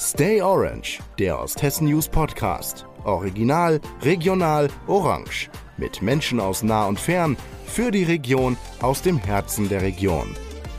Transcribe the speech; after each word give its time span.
Stay 0.00 0.40
Orange, 0.40 1.00
der 1.18 1.40
Osthessen 1.40 1.88
News 1.88 2.08
Podcast. 2.08 2.86
Original, 3.02 3.80
regional, 4.02 4.68
orange. 4.86 5.50
Mit 5.76 6.02
Menschen 6.02 6.38
aus 6.38 6.62
nah 6.62 6.86
und 6.86 7.00
fern, 7.00 7.36
für 7.66 7.90
die 7.90 8.04
Region, 8.04 8.56
aus 8.80 9.02
dem 9.02 9.18
Herzen 9.18 9.68
der 9.68 9.82
Region. 9.82 10.36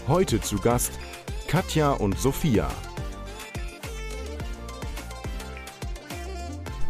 Heute 0.08 0.40
zu 0.40 0.56
Gast 0.56 0.94
Katja 1.50 1.92
und 1.92 2.18
Sophia. 2.18 2.70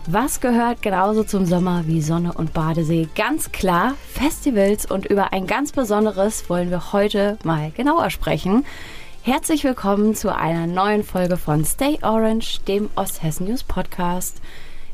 Was 0.05 0.39
gehört 0.39 0.83
genauso 0.83 1.23
zum 1.23 1.47
Sommer 1.47 1.87
wie 1.87 2.01
Sonne 2.03 2.33
und 2.33 2.53
Badesee? 2.53 3.09
Ganz 3.15 3.51
klar, 3.51 3.95
Festivals 4.13 4.85
und 4.85 5.07
über 5.07 5.33
ein 5.33 5.47
ganz 5.47 5.71
besonderes 5.71 6.47
wollen 6.47 6.69
wir 6.69 6.93
heute 6.93 7.39
mal 7.43 7.71
genauer 7.71 8.11
sprechen. 8.11 8.65
Herzlich 9.23 9.65
willkommen 9.65 10.15
zu 10.15 10.33
einer 10.33 10.65
neuen 10.65 11.03
Folge 11.03 11.35
von 11.35 11.65
Stay 11.65 11.99
Orange, 12.01 12.61
dem 12.67 12.89
Osthessen 12.95 13.47
News 13.47 13.63
Podcast. 13.63 14.41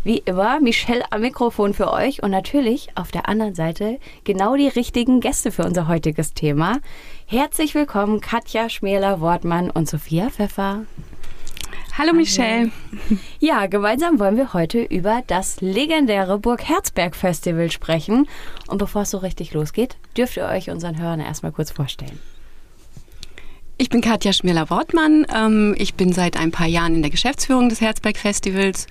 Wie 0.03 0.17
immer, 0.17 0.59
Michelle 0.59 1.05
am 1.11 1.21
Mikrofon 1.21 1.75
für 1.75 1.93
euch 1.93 2.23
und 2.23 2.31
natürlich 2.31 2.89
auf 2.95 3.11
der 3.11 3.29
anderen 3.29 3.53
Seite 3.53 3.99
genau 4.23 4.55
die 4.55 4.67
richtigen 4.67 5.19
Gäste 5.19 5.51
für 5.51 5.63
unser 5.63 5.87
heutiges 5.87 6.33
Thema. 6.33 6.79
Herzlich 7.27 7.75
willkommen 7.75 8.19
Katja 8.19 8.67
Schmäler-Wortmann 8.67 9.69
und 9.69 9.87
Sophia 9.87 10.31
Pfeffer. 10.31 10.85
Hallo 11.95 12.11
Michelle. 12.11 12.71
Ja, 13.39 13.67
gemeinsam 13.67 14.19
wollen 14.19 14.37
wir 14.37 14.53
heute 14.53 14.81
über 14.81 15.21
das 15.27 15.61
legendäre 15.61 16.39
Burg 16.39 16.67
Herzberg 16.67 17.15
Festival 17.15 17.69
sprechen. 17.71 18.27
Und 18.67 18.79
bevor 18.79 19.03
es 19.03 19.11
so 19.11 19.19
richtig 19.19 19.53
losgeht, 19.53 19.97
dürft 20.17 20.35
ihr 20.35 20.45
euch 20.45 20.71
unseren 20.71 20.99
Hörern 20.99 21.19
erstmal 21.19 21.51
kurz 21.51 21.69
vorstellen. 21.71 22.19
Ich 23.77 23.89
bin 23.89 23.99
Katja 23.99 24.31
Schmiller-Wortmann. 24.31 25.27
Ähm, 25.35 25.75
ich 25.77 25.95
bin 25.95 26.13
seit 26.13 26.37
ein 26.37 26.51
paar 26.51 26.67
Jahren 26.67 26.95
in 26.95 27.01
der 27.01 27.11
Geschäftsführung 27.11 27.67
des 27.67 27.81
Herzberg 27.81 28.17
Festivals 28.17 28.87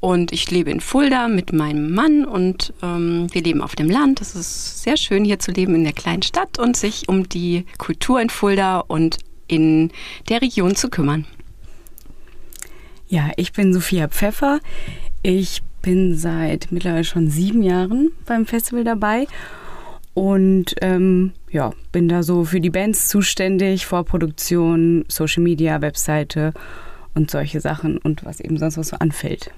und 0.00 0.32
ich 0.32 0.50
lebe 0.50 0.70
in 0.70 0.80
Fulda 0.80 1.28
mit 1.28 1.52
meinem 1.52 1.92
Mann 1.92 2.24
und 2.24 2.72
ähm, 2.82 3.26
wir 3.30 3.42
leben 3.42 3.60
auf 3.60 3.76
dem 3.76 3.90
Land. 3.90 4.22
Es 4.22 4.34
ist 4.34 4.82
sehr 4.82 4.96
schön 4.96 5.26
hier 5.26 5.38
zu 5.38 5.50
leben 5.50 5.74
in 5.74 5.84
der 5.84 5.92
kleinen 5.92 6.22
Stadt 6.22 6.58
und 6.58 6.78
sich 6.78 7.10
um 7.10 7.28
die 7.28 7.66
Kultur 7.76 8.22
in 8.22 8.30
Fulda 8.30 8.78
und 8.78 9.18
in 9.48 9.90
der 10.30 10.40
Region 10.40 10.76
zu 10.76 10.88
kümmern. 10.88 11.26
Ja, 13.08 13.30
ich 13.36 13.52
bin 13.52 13.74
Sophia 13.74 14.08
Pfeffer. 14.08 14.60
Ich 15.22 15.62
bin 15.82 16.16
seit 16.16 16.68
mittlerweile 16.72 17.04
schon 17.04 17.28
sieben 17.28 17.62
Jahren 17.62 18.12
beim 18.24 18.46
Festival 18.46 18.84
dabei 18.84 19.26
und 20.20 20.74
ähm, 20.82 21.32
ja, 21.50 21.72
bin 21.92 22.06
da 22.06 22.22
so 22.22 22.44
für 22.44 22.60
die 22.60 22.68
Bands 22.68 23.08
zuständig, 23.08 23.86
Vorproduktion, 23.86 25.06
Social 25.08 25.42
Media, 25.42 25.80
Webseite 25.80 26.52
und 27.14 27.30
solche 27.30 27.62
Sachen 27.62 27.96
und 27.96 28.22
was 28.22 28.38
eben 28.40 28.58
sonst 28.58 28.76
noch 28.76 28.84
so 28.84 28.96
anfällt. 28.98 29.50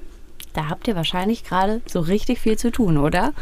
Da 0.52 0.68
habt 0.68 0.86
ihr 0.86 0.94
wahrscheinlich 0.94 1.42
gerade 1.42 1.80
so 1.86 1.98
richtig 1.98 2.38
viel 2.38 2.56
zu 2.58 2.70
tun, 2.70 2.96
oder? 2.96 3.32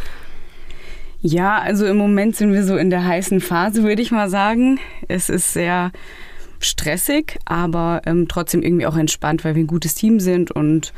Ja, 1.21 1.59
also 1.59 1.85
im 1.85 1.99
Moment 1.99 2.37
sind 2.37 2.55
wir 2.55 2.65
so 2.65 2.79
in 2.79 2.89
der 2.89 3.05
heißen 3.05 3.43
Phase, 3.43 3.83
würde 3.83 4.01
ich 4.01 4.13
mal 4.13 4.31
sagen. 4.31 4.79
Es 5.07 5.29
ist 5.29 5.53
sehr 5.53 5.93
stressig, 6.59 7.39
aber 7.45 8.01
ähm, 8.07 8.29
trotzdem 8.29 8.63
irgendwie 8.63 8.87
auch 8.87 8.97
entspannt, 8.97 9.45
weil 9.45 9.57
wir 9.57 9.63
ein 9.63 9.67
gutes 9.67 9.95
Team 9.95 10.21
sind 10.21 10.53
und 10.53 10.95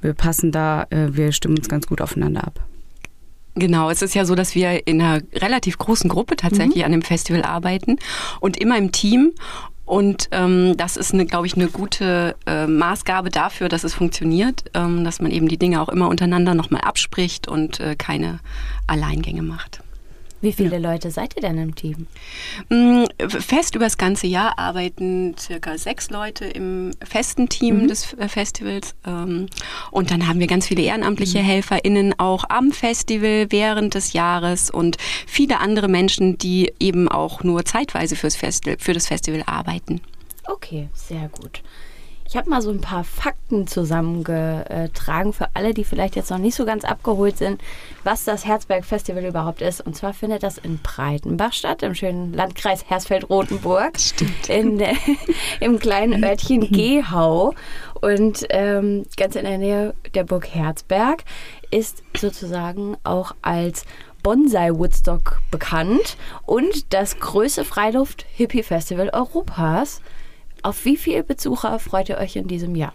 wir 0.00 0.14
passen 0.14 0.50
da, 0.50 0.86
äh, 0.88 1.08
wir 1.10 1.30
stimmen 1.32 1.58
uns 1.58 1.68
ganz 1.68 1.86
gut 1.86 2.00
aufeinander 2.00 2.46
ab. 2.46 2.64
Genau, 3.58 3.90
es 3.90 4.02
ist 4.02 4.14
ja 4.14 4.24
so, 4.24 4.34
dass 4.34 4.54
wir 4.54 4.86
in 4.86 5.02
einer 5.02 5.20
relativ 5.34 5.78
großen 5.78 6.08
Gruppe 6.08 6.36
tatsächlich 6.36 6.78
mhm. 6.78 6.84
an 6.84 6.92
dem 6.92 7.02
Festival 7.02 7.42
arbeiten 7.42 7.96
und 8.40 8.56
immer 8.56 8.78
im 8.78 8.92
Team. 8.92 9.32
Und 9.84 10.28
ähm, 10.32 10.76
das 10.76 10.98
ist, 10.98 11.12
glaube 11.28 11.46
ich, 11.46 11.54
eine 11.54 11.68
gute 11.68 12.36
äh, 12.46 12.66
Maßgabe 12.66 13.30
dafür, 13.30 13.70
dass 13.70 13.84
es 13.84 13.94
funktioniert, 13.94 14.64
ähm, 14.74 15.02
dass 15.02 15.20
man 15.20 15.30
eben 15.30 15.48
die 15.48 15.56
Dinge 15.56 15.80
auch 15.80 15.88
immer 15.88 16.08
untereinander 16.08 16.54
nochmal 16.54 16.82
abspricht 16.82 17.48
und 17.48 17.80
äh, 17.80 17.96
keine 17.96 18.40
Alleingänge 18.86 19.42
macht. 19.42 19.80
Wie 20.40 20.52
viele 20.52 20.78
ja. 20.78 20.92
Leute 20.92 21.10
seid 21.10 21.34
ihr 21.36 21.42
denn 21.42 21.58
im 21.58 21.74
Team? 21.74 22.06
Mm, 22.68 23.04
fest 23.28 23.74
über 23.74 23.86
das 23.86 23.98
ganze 23.98 24.26
Jahr 24.26 24.58
arbeiten 24.58 25.34
circa 25.36 25.76
sechs 25.76 26.10
Leute 26.10 26.44
im 26.44 26.92
festen 27.04 27.48
Team 27.48 27.82
mhm. 27.82 27.88
des 27.88 28.14
äh, 28.14 28.28
Festivals. 28.28 28.94
Ähm, 29.06 29.46
und 29.90 30.10
dann 30.10 30.28
haben 30.28 30.38
wir 30.38 30.46
ganz 30.46 30.68
viele 30.68 30.82
ehrenamtliche 30.82 31.40
mhm. 31.40 31.46
HelferInnen 31.46 32.18
auch 32.18 32.44
am 32.48 32.70
Festival 32.70 33.46
während 33.50 33.94
des 33.94 34.12
Jahres 34.12 34.70
und 34.70 34.96
viele 35.26 35.58
andere 35.58 35.88
Menschen, 35.88 36.38
die 36.38 36.72
eben 36.78 37.08
auch 37.08 37.42
nur 37.42 37.64
zeitweise 37.64 38.14
fürs 38.14 38.36
Festival, 38.36 38.76
für 38.78 38.92
das 38.92 39.08
Festival 39.08 39.42
arbeiten. 39.46 40.00
Okay, 40.44 40.88
sehr 40.94 41.28
gut. 41.28 41.62
Ich 42.28 42.36
habe 42.36 42.50
mal 42.50 42.60
so 42.60 42.70
ein 42.70 42.82
paar 42.82 43.04
Fakten 43.04 43.66
zusammengetragen 43.66 45.32
für 45.32 45.48
alle, 45.54 45.72
die 45.72 45.84
vielleicht 45.84 46.14
jetzt 46.14 46.30
noch 46.30 46.36
nicht 46.36 46.54
so 46.54 46.66
ganz 46.66 46.84
abgeholt 46.84 47.38
sind, 47.38 47.58
was 48.04 48.24
das 48.24 48.44
Herzberg 48.46 48.84
Festival 48.84 49.24
überhaupt 49.24 49.60
ist. 49.60 49.80
Und 49.80 49.94
zwar 49.94 50.12
findet 50.12 50.42
das 50.42 50.58
in 50.58 50.78
Breitenbach 50.78 51.52
statt, 51.52 51.82
im 51.82 51.94
schönen 51.94 52.32
Landkreis 52.32 52.88
Hersfeld-Rotenburg. 52.88 53.98
Stimmt. 53.98 54.48
In 54.48 54.78
der, 54.78 54.94
Im 55.60 55.78
kleinen 55.78 56.24
Örtchen 56.24 56.60
Gehau. 56.72 57.54
Und 58.00 58.46
ähm, 58.50 59.04
ganz 59.16 59.34
in 59.36 59.44
der 59.44 59.58
Nähe 59.58 59.94
der 60.14 60.24
Burg 60.24 60.46
Herzberg 60.54 61.24
ist 61.70 62.02
sozusagen 62.16 62.96
auch 63.04 63.34
als 63.42 63.84
Bonsai 64.22 64.70
Woodstock 64.72 65.40
bekannt 65.50 66.16
und 66.44 66.92
das 66.92 67.18
größte 67.18 67.64
Freiluft-Hippie-Festival 67.64 69.10
Europas. 69.10 70.00
Auf 70.62 70.84
wie 70.84 70.96
viele 70.96 71.22
Besucher 71.22 71.78
freut 71.78 72.08
ihr 72.08 72.18
euch 72.18 72.34
in 72.36 72.48
diesem 72.48 72.74
Jahr? 72.74 72.92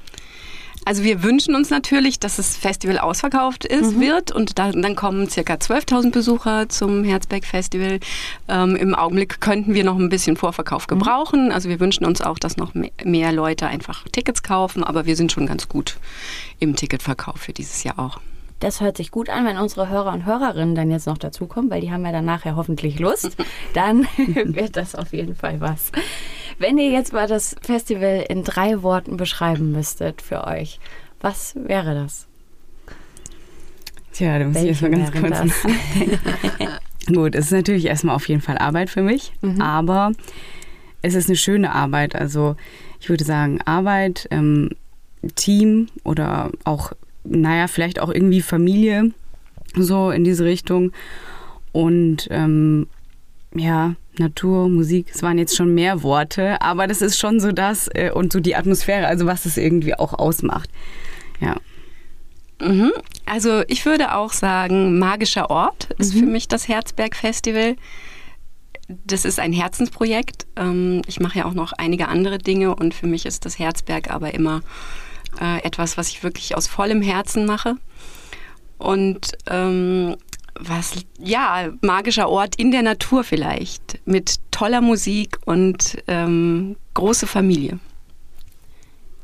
Also 0.85 1.03
wir 1.03 1.23
wünschen 1.23 1.55
uns 1.55 1.69
natürlich, 1.69 2.19
dass 2.19 2.35
das 2.35 2.57
Festival 2.57 2.97
ausverkauft 2.97 3.65
ist, 3.65 3.95
mhm. 3.95 4.01
wird 4.01 4.31
und 4.31 4.59
da, 4.59 4.71
dann 4.71 4.95
kommen 4.95 5.29
circa 5.29 5.53
12.000 5.53 6.11
Besucher 6.11 6.69
zum 6.69 7.03
Herzberg 7.03 7.45
Festival. 7.45 7.99
Ähm, 8.47 8.75
Im 8.75 8.93
Augenblick 8.93 9.39
könnten 9.39 9.73
wir 9.73 9.83
noch 9.83 9.97
ein 9.97 10.09
bisschen 10.09 10.35
Vorverkauf 10.35 10.83
mhm. 10.87 10.99
gebrauchen. 10.99 11.51
Also 11.51 11.69
wir 11.69 11.79
wünschen 11.79 12.05
uns 12.05 12.21
auch, 12.21 12.37
dass 12.37 12.57
noch 12.57 12.73
mehr 13.03 13.31
Leute 13.31 13.67
einfach 13.67 14.03
Tickets 14.11 14.43
kaufen, 14.43 14.83
aber 14.83 15.05
wir 15.05 15.15
sind 15.15 15.31
schon 15.31 15.45
ganz 15.45 15.69
gut 15.69 15.97
im 16.59 16.75
Ticketverkauf 16.75 17.37
für 17.37 17.53
dieses 17.53 17.83
Jahr 17.83 17.99
auch. 17.99 18.19
Das 18.63 18.79
hört 18.79 18.95
sich 18.95 19.11
gut 19.11 19.29
an, 19.29 19.45
wenn 19.45 19.57
unsere 19.57 19.89
Hörer 19.89 20.13
und 20.13 20.25
Hörerinnen 20.25 20.73
dann 20.73 20.89
jetzt 20.89 21.05
noch 21.05 21.17
dazukommen, 21.17 21.69
weil 21.69 21.81
die 21.81 21.91
haben 21.91 22.05
ja 22.05 22.13
dann 22.13 22.23
nachher 22.23 22.55
hoffentlich 22.55 22.97
Lust. 22.97 23.35
Dann 23.73 24.07
wird 24.17 24.77
das 24.77 24.95
auf 24.95 25.11
jeden 25.11 25.35
Fall 25.35 25.59
was. 25.59 25.91
Wenn 26.59 26.77
ihr 26.77 26.89
jetzt 26.89 27.11
mal 27.11 27.27
das 27.27 27.57
Festival 27.61 28.23
in 28.29 28.45
drei 28.45 28.81
Worten 28.81 29.17
beschreiben 29.17 29.73
müsstet 29.73 30.21
für 30.21 30.47
euch, 30.47 30.79
was 31.19 31.55
wäre 31.55 31.93
das? 31.93 32.27
Tja, 34.13 34.39
da 34.39 34.45
muss 34.45 34.55
Welche 34.55 34.69
ich 34.69 34.81
erstmal 34.81 35.27
ganz 35.27 35.51
kurz 35.51 37.07
Gut, 37.13 37.35
es 37.35 37.47
ist 37.47 37.51
natürlich 37.51 37.87
erstmal 37.87 38.15
auf 38.15 38.29
jeden 38.29 38.41
Fall 38.41 38.57
Arbeit 38.57 38.89
für 38.89 39.01
mich, 39.01 39.33
mhm. 39.41 39.59
aber 39.59 40.13
es 41.01 41.15
ist 41.15 41.27
eine 41.27 41.35
schöne 41.35 41.73
Arbeit. 41.73 42.15
Also 42.15 42.55
ich 43.01 43.09
würde 43.09 43.25
sagen, 43.25 43.59
Arbeit, 43.65 44.25
ähm, 44.31 44.69
Team 45.35 45.87
oder 46.05 46.51
auch 46.63 46.93
naja, 47.23 47.67
vielleicht 47.67 47.99
auch 47.99 48.09
irgendwie 48.09 48.41
Familie, 48.41 49.11
so 49.75 50.11
in 50.11 50.23
diese 50.23 50.45
Richtung. 50.45 50.91
Und 51.71 52.27
ähm, 52.31 52.87
ja, 53.55 53.95
Natur, 54.17 54.69
Musik, 54.69 55.07
es 55.13 55.23
waren 55.23 55.37
jetzt 55.37 55.55
schon 55.55 55.73
mehr 55.73 56.03
Worte, 56.03 56.61
aber 56.61 56.87
das 56.87 57.01
ist 57.01 57.17
schon 57.17 57.39
so 57.39 57.51
das 57.51 57.89
äh, 57.93 58.11
und 58.11 58.31
so 58.31 58.39
die 58.39 58.55
Atmosphäre, 58.55 59.07
also 59.07 59.25
was 59.25 59.45
es 59.45 59.57
irgendwie 59.57 59.95
auch 59.95 60.13
ausmacht. 60.13 60.69
Ja. 61.39 61.55
Mhm. 62.61 62.91
Also 63.25 63.63
ich 63.67 63.85
würde 63.85 64.15
auch 64.15 64.31
sagen, 64.31 64.99
magischer 64.99 65.49
Ort 65.49 65.89
ist 65.97 66.13
mhm. 66.13 66.19
für 66.19 66.25
mich 66.25 66.47
das 66.47 66.67
Herzberg 66.67 67.15
Festival. 67.15 67.75
Das 68.87 69.25
ist 69.25 69.39
ein 69.39 69.53
Herzensprojekt. 69.53 70.45
Ähm, 70.55 71.01
ich 71.07 71.19
mache 71.19 71.39
ja 71.39 71.45
auch 71.45 71.53
noch 71.53 71.73
einige 71.73 72.07
andere 72.07 72.37
Dinge 72.37 72.75
und 72.75 72.93
für 72.93 73.07
mich 73.07 73.25
ist 73.25 73.45
das 73.45 73.57
Herzberg 73.57 74.11
aber 74.11 74.33
immer 74.33 74.61
äh, 75.41 75.63
etwas, 75.63 75.97
was 75.97 76.09
ich 76.09 76.23
wirklich 76.23 76.55
aus 76.55 76.67
vollem 76.67 77.01
Herzen 77.01 77.45
mache. 77.45 77.75
Und 78.77 79.31
ähm, 79.47 80.15
was, 80.55 80.93
ja, 81.19 81.69
magischer 81.81 82.29
Ort 82.29 82.55
in 82.55 82.71
der 82.71 82.83
Natur 82.83 83.23
vielleicht, 83.23 83.99
mit 84.05 84.39
toller 84.51 84.81
Musik 84.81 85.39
und 85.45 85.97
ähm, 86.07 86.75
große 86.93 87.27
Familie. 87.27 87.79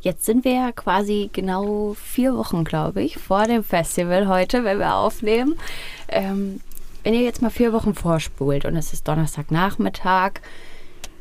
Jetzt 0.02 0.26
sind 0.26 0.46
wir 0.46 0.54
ja 0.54 0.72
quasi 0.72 1.30
genau 1.34 1.94
vier 1.94 2.36
Wochen, 2.36 2.64
glaube 2.64 3.04
ich, 3.04 3.18
vor 3.18 3.46
dem 3.46 3.64
Festival 3.64 4.28
heute, 4.28 4.64
wenn 4.64 4.80
wir 4.80 4.96
aufnehmen. 4.96 5.56
Ähm, 6.08 6.62
wenn 7.04 7.14
ihr 7.14 7.22
jetzt 7.22 7.42
mal 7.42 7.50
vier 7.50 7.74
Wochen 7.74 7.94
vorspult 7.94 8.66
und 8.66 8.76
es 8.76 8.94
ist 8.94 9.08
Donnerstagnachmittag, 9.08 10.42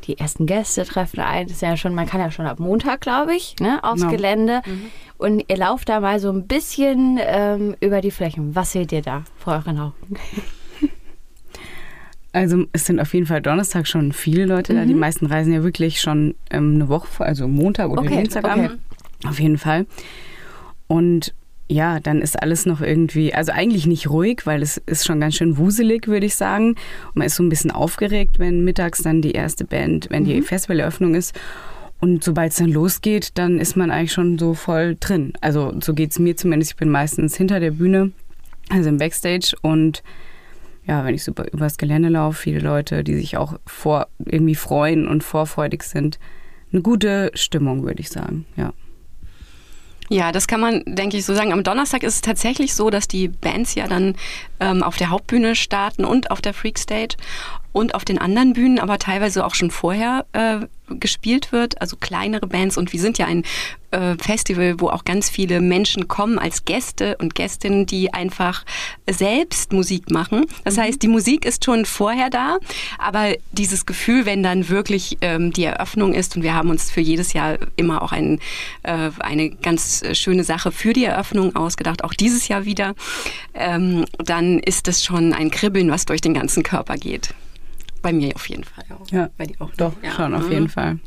die 0.05 0.17
ersten 0.17 0.45
Gäste 0.45 0.85
treffen 0.85 1.19
ein. 1.19 1.47
Das 1.47 1.57
ist 1.57 1.61
ja 1.61 1.77
schon, 1.77 1.93
man 1.93 2.07
kann 2.07 2.19
ja 2.19 2.31
schon 2.31 2.45
ab 2.45 2.59
Montag, 2.59 3.01
glaube 3.01 3.35
ich, 3.35 3.55
ne, 3.59 3.83
aufs 3.83 4.03
no. 4.03 4.09
Gelände. 4.09 4.61
Mhm. 4.65 4.85
Und 5.17 5.43
ihr 5.47 5.57
lauft 5.57 5.89
da 5.89 5.99
mal 5.99 6.19
so 6.19 6.31
ein 6.31 6.47
bisschen 6.47 7.19
ähm, 7.21 7.75
über 7.79 8.01
die 8.01 8.11
Flächen. 8.11 8.55
Was 8.55 8.71
seht 8.71 8.91
ihr 8.91 9.01
da 9.01 9.23
vor 9.37 9.53
euren 9.53 9.79
Augen? 9.79 10.15
Also 12.31 12.65
es 12.73 12.85
sind 12.85 12.99
auf 12.99 13.13
jeden 13.15 13.25
Fall 13.25 13.41
Donnerstag 13.41 13.87
schon 13.87 14.13
viele 14.13 14.45
Leute 14.45 14.73
mhm. 14.73 14.77
da. 14.77 14.85
Die 14.85 14.93
mhm. 14.93 14.99
meisten 14.99 15.25
reisen 15.25 15.51
ja 15.51 15.63
wirklich 15.63 15.99
schon 15.99 16.35
ähm, 16.51 16.75
eine 16.75 16.87
Woche, 16.87 17.25
also 17.25 17.47
Montag 17.47 17.89
oder 17.89 18.01
okay. 18.01 18.17
Dienstag 18.17 18.43
okay. 18.43 18.67
an. 18.67 18.79
Auf 19.27 19.39
jeden 19.39 19.57
Fall. 19.57 19.87
Und 20.87 21.33
ja, 21.71 21.99
dann 21.99 22.21
ist 22.21 22.41
alles 22.41 22.65
noch 22.65 22.81
irgendwie, 22.81 23.33
also 23.33 23.51
eigentlich 23.51 23.85
nicht 23.85 24.09
ruhig, 24.09 24.41
weil 24.45 24.63
es 24.63 24.77
ist 24.77 25.05
schon 25.05 25.19
ganz 25.19 25.35
schön 25.35 25.57
wuselig, 25.57 26.07
würde 26.07 26.25
ich 26.25 26.35
sagen. 26.35 26.69
Und 26.69 27.15
man 27.15 27.27
ist 27.27 27.35
so 27.35 27.43
ein 27.43 27.49
bisschen 27.49 27.69
aufgeregt, 27.69 28.39
wenn 28.39 28.63
mittags 28.63 29.03
dann 29.03 29.21
die 29.21 29.33
erste 29.33 29.65
Band, 29.65 30.07
wenn 30.09 30.25
die 30.25 30.41
mhm. 30.41 30.43
Festivaleröffnung 30.43 31.13
ist. 31.13 31.39
Und 32.01 32.23
sobald 32.23 32.51
es 32.51 32.57
dann 32.57 32.71
losgeht, 32.71 33.37
dann 33.37 33.59
ist 33.59 33.75
man 33.75 33.91
eigentlich 33.91 34.13
schon 34.13 34.39
so 34.39 34.55
voll 34.55 34.97
drin. 34.99 35.33
Also 35.41 35.73
so 35.79 35.93
geht 35.93 36.11
es 36.11 36.19
mir 36.19 36.35
zumindest. 36.35 36.71
Ich 36.71 36.77
bin 36.77 36.89
meistens 36.89 37.35
hinter 37.35 37.59
der 37.59 37.71
Bühne, 37.71 38.13
also 38.69 38.89
im 38.89 38.97
Backstage. 38.97 39.55
Und 39.61 40.01
ja, 40.87 41.05
wenn 41.05 41.13
ich 41.13 41.23
so 41.23 41.33
übers 41.51 41.77
Gelände 41.77 42.09
laufe, 42.09 42.41
viele 42.41 42.61
Leute, 42.61 43.03
die 43.03 43.15
sich 43.15 43.37
auch 43.37 43.59
vor, 43.67 44.07
irgendwie 44.25 44.55
freuen 44.55 45.07
und 45.07 45.23
vorfreudig 45.23 45.83
sind. 45.83 46.17
Eine 46.71 46.81
gute 46.81 47.31
Stimmung, 47.35 47.83
würde 47.83 47.99
ich 47.99 48.09
sagen, 48.09 48.45
ja. 48.55 48.73
Ja, 50.09 50.31
das 50.31 50.47
kann 50.47 50.59
man, 50.59 50.83
denke 50.85 51.17
ich, 51.17 51.25
so 51.25 51.35
sagen. 51.35 51.53
Am 51.53 51.63
Donnerstag 51.63 52.01
ist 52.03 52.15
es 52.15 52.21
tatsächlich 52.21 52.73
so, 52.73 52.89
dass 52.89 53.07
die 53.07 53.27
Bands 53.27 53.75
ja 53.75 53.87
dann 53.87 54.15
ähm, 54.59 54.81
auf 54.81 54.97
der 54.97 55.11
Hauptbühne 55.11 55.55
starten 55.55 56.03
und 56.03 56.31
auf 56.31 56.41
der 56.41 56.55
Freak 56.55 56.79
Stage 56.79 57.15
und 57.71 57.95
auf 57.95 58.05
den 58.05 58.17
anderen 58.17 58.53
Bühnen, 58.53 58.79
aber 58.79 58.97
teilweise 58.97 59.45
auch 59.45 59.55
schon 59.55 59.71
vorher 59.71 60.25
äh, 60.33 60.59
gespielt 60.99 61.51
wird, 61.51 61.81
also 61.81 61.97
kleinere 61.97 62.47
Bands. 62.47 62.77
Und 62.77 62.93
wir 62.93 62.99
sind 62.99 63.17
ja 63.17 63.25
ein 63.27 63.43
äh, 63.91 64.15
Festival, 64.17 64.79
wo 64.79 64.89
auch 64.89 65.05
ganz 65.05 65.29
viele 65.29 65.61
Menschen 65.61 66.07
kommen 66.07 66.39
als 66.39 66.65
Gäste 66.65 67.17
und 67.17 67.35
Gästinnen, 67.35 67.85
die 67.85 68.13
einfach 68.13 68.65
selbst 69.09 69.73
Musik 69.73 70.11
machen. 70.11 70.45
Das 70.63 70.77
mhm. 70.77 70.81
heißt, 70.81 71.01
die 71.01 71.07
Musik 71.07 71.45
ist 71.45 71.65
schon 71.65 71.85
vorher 71.85 72.29
da, 72.29 72.57
aber 72.97 73.35
dieses 73.51 73.85
Gefühl, 73.85 74.25
wenn 74.25 74.43
dann 74.43 74.69
wirklich 74.69 75.17
ähm, 75.21 75.51
die 75.53 75.63
Eröffnung 75.63 76.13
ist, 76.13 76.35
und 76.35 76.43
wir 76.43 76.53
haben 76.53 76.69
uns 76.69 76.91
für 76.91 77.01
jedes 77.01 77.33
Jahr 77.33 77.57
immer 77.75 78.01
auch 78.01 78.11
ein, 78.11 78.39
äh, 78.83 79.11
eine 79.19 79.49
ganz 79.49 80.03
schöne 80.13 80.43
Sache 80.43 80.71
für 80.71 80.93
die 80.93 81.05
Eröffnung 81.05 81.55
ausgedacht, 81.55 82.03
auch 82.03 82.13
dieses 82.13 82.47
Jahr 82.47 82.65
wieder, 82.65 82.95
ähm, 83.53 84.05
dann 84.17 84.59
ist 84.59 84.87
das 84.87 85.03
schon 85.03 85.33
ein 85.33 85.51
Kribbeln, 85.51 85.91
was 85.91 86.05
durch 86.05 86.21
den 86.21 86.33
ganzen 86.33 86.63
Körper 86.63 86.95
geht. 86.95 87.33
Bei 88.01 88.13
mir 88.13 88.35
auf 88.35 88.47
jeden 88.49 88.63
Fall 88.63 88.85
auch. 88.89 89.11
Ja, 89.11 89.29
bei 89.37 89.45
dir 89.45 89.55
auch. 89.59 89.71
Doch, 89.77 89.93
ja. 90.03 90.11
schon 90.11 90.33
auf 90.33 90.45
mhm. 90.45 90.51
jeden 90.51 90.69
Fall. 90.69 90.99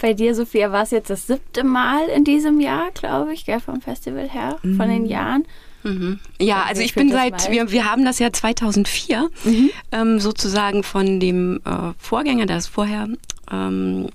Bei 0.00 0.14
dir, 0.14 0.34
Sophia, 0.34 0.72
war 0.72 0.82
es 0.82 0.90
jetzt 0.90 1.10
das 1.10 1.26
siebte 1.26 1.62
Mal 1.62 2.08
in 2.08 2.24
diesem 2.24 2.60
Jahr, 2.60 2.90
glaube 2.92 3.32
ich, 3.32 3.44
gell, 3.44 3.60
vom 3.60 3.80
Festival 3.80 4.28
her, 4.28 4.58
mhm. 4.62 4.76
von 4.76 4.88
den 4.88 5.06
Jahren. 5.06 5.44
Mhm. 5.84 6.18
Ja, 6.40 6.64
also 6.64 6.82
ich 6.82 6.94
bin 6.94 7.10
seit, 7.10 7.50
wir, 7.50 7.70
wir 7.70 7.90
haben 7.90 8.04
das 8.04 8.18
ja 8.18 8.32
2004 8.32 9.28
mhm. 9.44 9.70
ähm, 9.92 10.20
sozusagen 10.20 10.82
von 10.82 11.20
dem 11.20 11.60
äh, 11.64 11.92
Vorgänger, 11.98 12.46
der 12.46 12.56
es 12.56 12.66
vorher 12.66 13.08
ähm, 13.50 14.08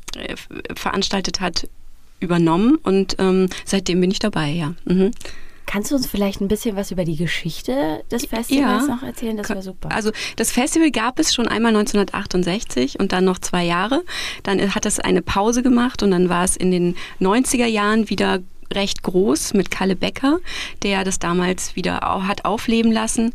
veranstaltet 0.75 1.39
hat, 1.39 1.69
übernommen 2.19 2.77
und 2.83 3.15
ähm, 3.19 3.47
seitdem 3.63 4.01
bin 4.01 4.11
ich 4.11 4.19
dabei, 4.19 4.49
ja. 4.49 4.73
Mhm. 4.85 5.11
Kannst 5.67 5.91
du 5.91 5.95
uns 5.95 6.07
vielleicht 6.07 6.41
ein 6.41 6.47
bisschen 6.47 6.77
was 6.77 6.91
über 6.91 7.03
die 7.03 7.17
Geschichte 7.17 8.03
des 8.09 8.25
Festivals 8.25 8.87
ja, 8.87 8.95
noch 8.95 9.03
erzählen? 9.03 9.35
Das 9.35 9.49
wäre 9.49 9.61
super. 9.61 9.91
Also 9.91 10.11
das 10.37 10.51
Festival 10.51 10.91
gab 10.91 11.19
es 11.19 11.35
schon 11.35 11.47
einmal 11.47 11.75
1968 11.75 12.99
und 12.99 13.11
dann 13.11 13.25
noch 13.25 13.37
zwei 13.37 13.65
Jahre. 13.65 14.03
Dann 14.43 14.73
hat 14.73 14.85
es 14.85 14.99
eine 14.99 15.21
Pause 15.21 15.61
gemacht 15.61 16.01
und 16.01 16.11
dann 16.11 16.29
war 16.29 16.45
es 16.45 16.55
in 16.55 16.71
den 16.71 16.95
90er 17.19 17.65
Jahren 17.65 18.09
wieder 18.09 18.39
recht 18.73 19.03
groß 19.03 19.53
mit 19.53 19.69
Kalle 19.69 19.97
Becker, 19.97 20.39
der 20.83 21.03
das 21.03 21.19
damals 21.19 21.75
wieder 21.75 21.99
hat 21.99 22.45
aufleben 22.45 22.91
lassen. 22.91 23.33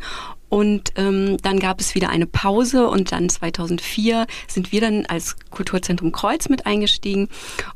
Und 0.52 0.92
ähm, 0.96 1.38
dann 1.40 1.58
gab 1.60 1.80
es 1.80 1.94
wieder 1.94 2.10
eine 2.10 2.26
Pause 2.26 2.86
und 2.86 3.10
dann 3.10 3.30
2004 3.30 4.26
sind 4.46 4.70
wir 4.70 4.82
dann 4.82 5.06
als 5.06 5.36
Kulturzentrum 5.48 6.12
Kreuz 6.12 6.50
mit 6.50 6.66
eingestiegen. 6.66 7.30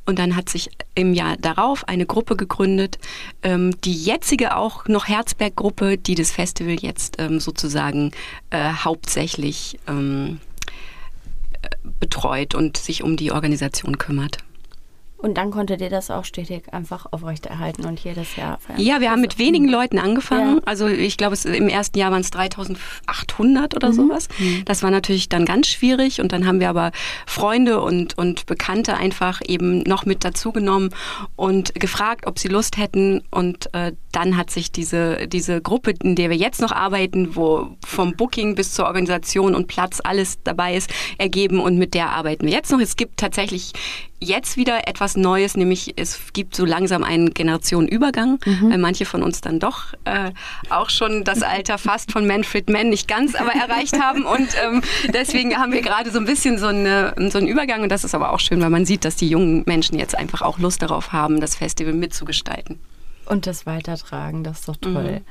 Und 0.04 0.18
dann 0.18 0.36
hat 0.36 0.50
sich 0.50 0.68
im 0.94 1.14
Jahr 1.14 1.38
darauf 1.38 1.88
eine 1.88 2.04
Gruppe 2.04 2.36
gegründet, 2.36 2.98
ähm, 3.42 3.80
die 3.80 3.94
jetzige 3.94 4.58
auch 4.58 4.88
noch 4.88 5.08
Herzberg-Gruppe, 5.08 5.96
die 5.96 6.16
das 6.16 6.30
Festival 6.30 6.76
jetzt 6.78 7.16
ähm, 7.18 7.40
sozusagen 7.40 8.10
äh, 8.50 8.70
hauptsächlich 8.74 9.78
ähm, 9.88 10.40
äh, 11.62 11.68
betreut 11.98 12.54
und 12.54 12.76
sich 12.76 13.02
um 13.02 13.16
die 13.16 13.32
Organisation 13.32 13.96
kümmert. 13.96 14.45
Und 15.18 15.38
dann 15.38 15.50
konntet 15.50 15.80
ihr 15.80 15.88
das 15.88 16.10
auch 16.10 16.24
stetig 16.24 16.72
einfach 16.74 17.06
aufrechterhalten 17.10 17.86
und 17.86 17.98
jedes 18.00 18.36
Jahr 18.36 18.58
feiern. 18.58 18.80
Ja, 18.80 19.00
wir 19.00 19.10
haben 19.10 19.22
mit 19.22 19.38
wenigen 19.38 19.66
Leuten 19.66 19.98
angefangen. 19.98 20.56
Ja. 20.56 20.62
Also 20.66 20.88
ich 20.88 21.16
glaube, 21.16 21.36
im 21.44 21.68
ersten 21.68 21.98
Jahr 21.98 22.12
waren 22.12 22.20
es 22.20 22.30
3800 22.30 23.74
oder 23.74 23.88
mhm. 23.88 23.92
sowas. 23.92 24.28
Mhm. 24.38 24.64
Das 24.66 24.82
war 24.82 24.90
natürlich 24.90 25.30
dann 25.30 25.46
ganz 25.46 25.68
schwierig 25.68 26.20
und 26.20 26.32
dann 26.32 26.46
haben 26.46 26.60
wir 26.60 26.68
aber 26.68 26.92
Freunde 27.26 27.80
und, 27.80 28.18
und 28.18 28.44
Bekannte 28.44 28.94
einfach 28.96 29.40
eben 29.46 29.80
noch 29.80 30.04
mit 30.04 30.22
dazugenommen 30.22 30.90
und 31.34 31.74
gefragt, 31.74 32.26
ob 32.26 32.38
sie 32.38 32.48
Lust 32.48 32.76
hätten. 32.76 33.22
Und 33.30 33.72
äh, 33.74 33.92
dann 34.12 34.36
hat 34.36 34.50
sich 34.50 34.70
diese, 34.70 35.28
diese 35.28 35.62
Gruppe, 35.62 35.94
in 36.02 36.14
der 36.14 36.28
wir 36.28 36.36
jetzt 36.36 36.60
noch 36.60 36.72
arbeiten, 36.72 37.36
wo 37.36 37.76
vom 37.86 38.12
Booking 38.16 38.54
bis 38.54 38.74
zur 38.74 38.84
Organisation 38.84 39.54
und 39.54 39.66
Platz 39.66 40.00
alles 40.04 40.38
dabei 40.44 40.76
ist, 40.76 40.90
ergeben 41.16 41.58
und 41.60 41.78
mit 41.78 41.94
der 41.94 42.10
arbeiten 42.10 42.46
wir 42.46 42.52
jetzt 42.52 42.70
noch. 42.70 42.80
Es 42.80 42.96
gibt 42.96 43.18
tatsächlich 43.18 43.72
jetzt 44.20 44.56
wieder 44.56 44.88
etwas 44.88 45.16
Neues, 45.16 45.56
nämlich 45.56 45.94
es 45.96 46.32
gibt 46.32 46.56
so 46.56 46.64
langsam 46.64 47.04
einen 47.04 47.34
Generationenübergang, 47.34 48.38
mhm. 48.44 48.70
weil 48.70 48.78
manche 48.78 49.04
von 49.04 49.22
uns 49.22 49.40
dann 49.40 49.60
doch 49.60 49.92
äh, 50.04 50.30
auch 50.70 50.90
schon 50.90 51.24
das 51.24 51.42
Alter 51.42 51.78
fast 51.78 52.12
von 52.12 52.26
Manfred 52.26 52.70
Mann 52.70 52.88
nicht 52.88 53.08
ganz, 53.08 53.34
aber 53.34 53.52
erreicht 53.52 54.00
haben 54.00 54.24
und 54.24 54.48
ähm, 54.64 54.82
deswegen 55.12 55.56
haben 55.56 55.72
wir 55.72 55.82
gerade 55.82 56.10
so 56.10 56.18
ein 56.18 56.24
bisschen 56.24 56.58
so, 56.58 56.66
eine, 56.66 57.14
so 57.30 57.38
einen 57.38 57.46
Übergang 57.46 57.82
und 57.82 57.90
das 57.90 58.04
ist 58.04 58.14
aber 58.14 58.32
auch 58.32 58.40
schön, 58.40 58.60
weil 58.60 58.70
man 58.70 58.86
sieht, 58.86 59.04
dass 59.04 59.16
die 59.16 59.28
jungen 59.28 59.64
Menschen 59.66 59.98
jetzt 59.98 60.16
einfach 60.16 60.42
auch 60.42 60.58
Lust 60.58 60.82
darauf 60.82 61.12
haben, 61.12 61.40
das 61.40 61.56
Festival 61.56 61.92
mitzugestalten. 61.92 62.78
Und 63.26 63.46
das 63.46 63.66
weitertragen, 63.66 64.44
das 64.44 64.60
ist 64.60 64.68
doch 64.68 64.76
toll. 64.76 65.20
Mhm. 65.20 65.24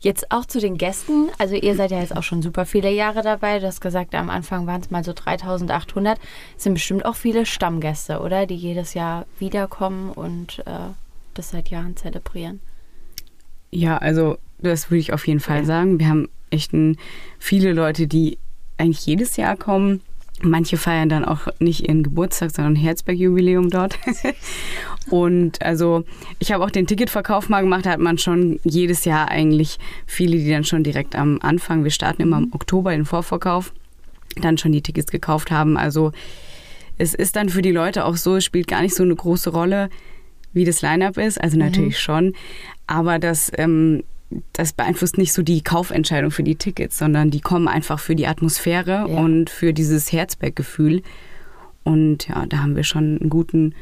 Jetzt 0.00 0.30
auch 0.30 0.46
zu 0.46 0.60
den 0.60 0.78
Gästen. 0.78 1.28
Also 1.38 1.56
ihr 1.56 1.74
seid 1.74 1.90
ja 1.90 2.00
jetzt 2.00 2.16
auch 2.16 2.22
schon 2.22 2.40
super 2.40 2.66
viele 2.66 2.90
Jahre 2.90 3.22
dabei. 3.22 3.58
Du 3.58 3.66
hast 3.66 3.80
gesagt, 3.80 4.14
am 4.14 4.30
Anfang 4.30 4.66
waren 4.66 4.80
es 4.80 4.90
mal 4.90 5.02
so 5.02 5.12
3800. 5.12 6.18
Es 6.56 6.64
sind 6.64 6.74
bestimmt 6.74 7.04
auch 7.04 7.16
viele 7.16 7.46
Stammgäste, 7.46 8.20
oder? 8.20 8.46
Die 8.46 8.54
jedes 8.54 8.94
Jahr 8.94 9.26
wiederkommen 9.38 10.12
und 10.12 10.60
äh, 10.60 10.90
das 11.34 11.50
seit 11.50 11.70
Jahren 11.70 11.96
zelebrieren. 11.96 12.60
Ja, 13.70 13.98
also 13.98 14.38
das 14.58 14.90
würde 14.90 15.00
ich 15.00 15.12
auf 15.12 15.26
jeden 15.26 15.40
Fall 15.40 15.58
ja. 15.58 15.64
sagen. 15.64 15.98
Wir 15.98 16.08
haben 16.08 16.28
echt 16.50 16.72
ein, 16.72 16.96
viele 17.38 17.72
Leute, 17.72 18.06
die 18.06 18.38
eigentlich 18.76 19.04
jedes 19.04 19.36
Jahr 19.36 19.56
kommen. 19.56 20.02
Manche 20.42 20.76
feiern 20.76 21.08
dann 21.08 21.24
auch 21.24 21.48
nicht 21.58 21.88
ihren 21.88 22.02
Geburtstag, 22.02 22.50
sondern 22.52 22.76
Herzberg-Jubiläum 22.76 23.70
dort. 23.70 23.98
und 25.10 25.60
also 25.62 26.04
ich 26.38 26.52
habe 26.52 26.64
auch 26.64 26.70
den 26.70 26.86
Ticketverkauf 26.86 27.48
mal 27.48 27.62
gemacht, 27.62 27.86
da 27.86 27.90
hat 27.90 28.00
man 28.00 28.18
schon 28.18 28.60
jedes 28.62 29.04
Jahr 29.04 29.28
eigentlich 29.28 29.78
viele, 30.06 30.36
die 30.36 30.50
dann 30.50 30.64
schon 30.64 30.84
direkt 30.84 31.16
am 31.16 31.38
Anfang, 31.42 31.82
wir 31.82 31.90
starten 31.90 32.22
immer 32.22 32.38
im 32.38 32.52
Oktober 32.52 32.92
den 32.92 33.04
Vorverkauf, 33.04 33.72
dann 34.36 34.58
schon 34.58 34.72
die 34.72 34.82
Tickets 34.82 35.10
gekauft 35.10 35.50
haben. 35.50 35.76
Also 35.76 36.12
es 36.98 37.14
ist 37.14 37.36
dann 37.36 37.48
für 37.48 37.62
die 37.62 37.72
Leute 37.72 38.04
auch 38.04 38.16
so, 38.16 38.36
es 38.36 38.44
spielt 38.44 38.68
gar 38.68 38.82
nicht 38.82 38.94
so 38.94 39.02
eine 39.02 39.14
große 39.14 39.50
Rolle, 39.50 39.88
wie 40.52 40.64
das 40.64 40.82
Line-up 40.82 41.16
ist. 41.18 41.40
Also 41.40 41.56
natürlich 41.56 41.94
mhm. 41.94 42.00
schon. 42.00 42.32
Aber 42.86 43.18
das 43.18 43.50
ähm, 43.56 44.02
das 44.52 44.72
beeinflusst 44.72 45.18
nicht 45.18 45.32
so 45.32 45.42
die 45.42 45.62
Kaufentscheidung 45.62 46.30
für 46.30 46.42
die 46.42 46.56
Tickets, 46.56 46.98
sondern 46.98 47.30
die 47.30 47.40
kommen 47.40 47.68
einfach 47.68 47.98
für 47.98 48.14
die 48.14 48.26
Atmosphäre 48.26 48.90
ja. 48.90 49.04
und 49.04 49.50
für 49.50 49.72
dieses 49.72 50.12
Herzberg-Gefühl. 50.12 51.02
Und 51.82 52.28
ja, 52.28 52.44
da 52.46 52.58
haben 52.58 52.76
wir 52.76 52.84
schon 52.84 53.18
einen 53.18 53.30
guten 53.30 53.74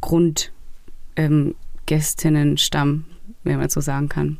Grundgästinnenstamm, 0.00 2.88
ähm, 2.88 3.04
wenn 3.44 3.58
man 3.58 3.68
so 3.68 3.80
sagen 3.80 4.08
kann. 4.08 4.38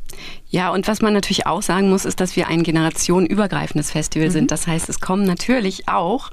Ja, 0.48 0.70
und 0.70 0.88
was 0.88 1.02
man 1.02 1.12
natürlich 1.12 1.46
auch 1.46 1.60
sagen 1.60 1.90
muss, 1.90 2.06
ist, 2.06 2.20
dass 2.20 2.36
wir 2.36 2.48
ein 2.48 2.62
generationenübergreifendes 2.62 3.90
Festival 3.90 4.28
mhm. 4.28 4.32
sind. 4.32 4.50
Das 4.50 4.66
heißt, 4.66 4.88
es 4.88 5.00
kommen 5.00 5.24
natürlich 5.24 5.88
auch 5.88 6.30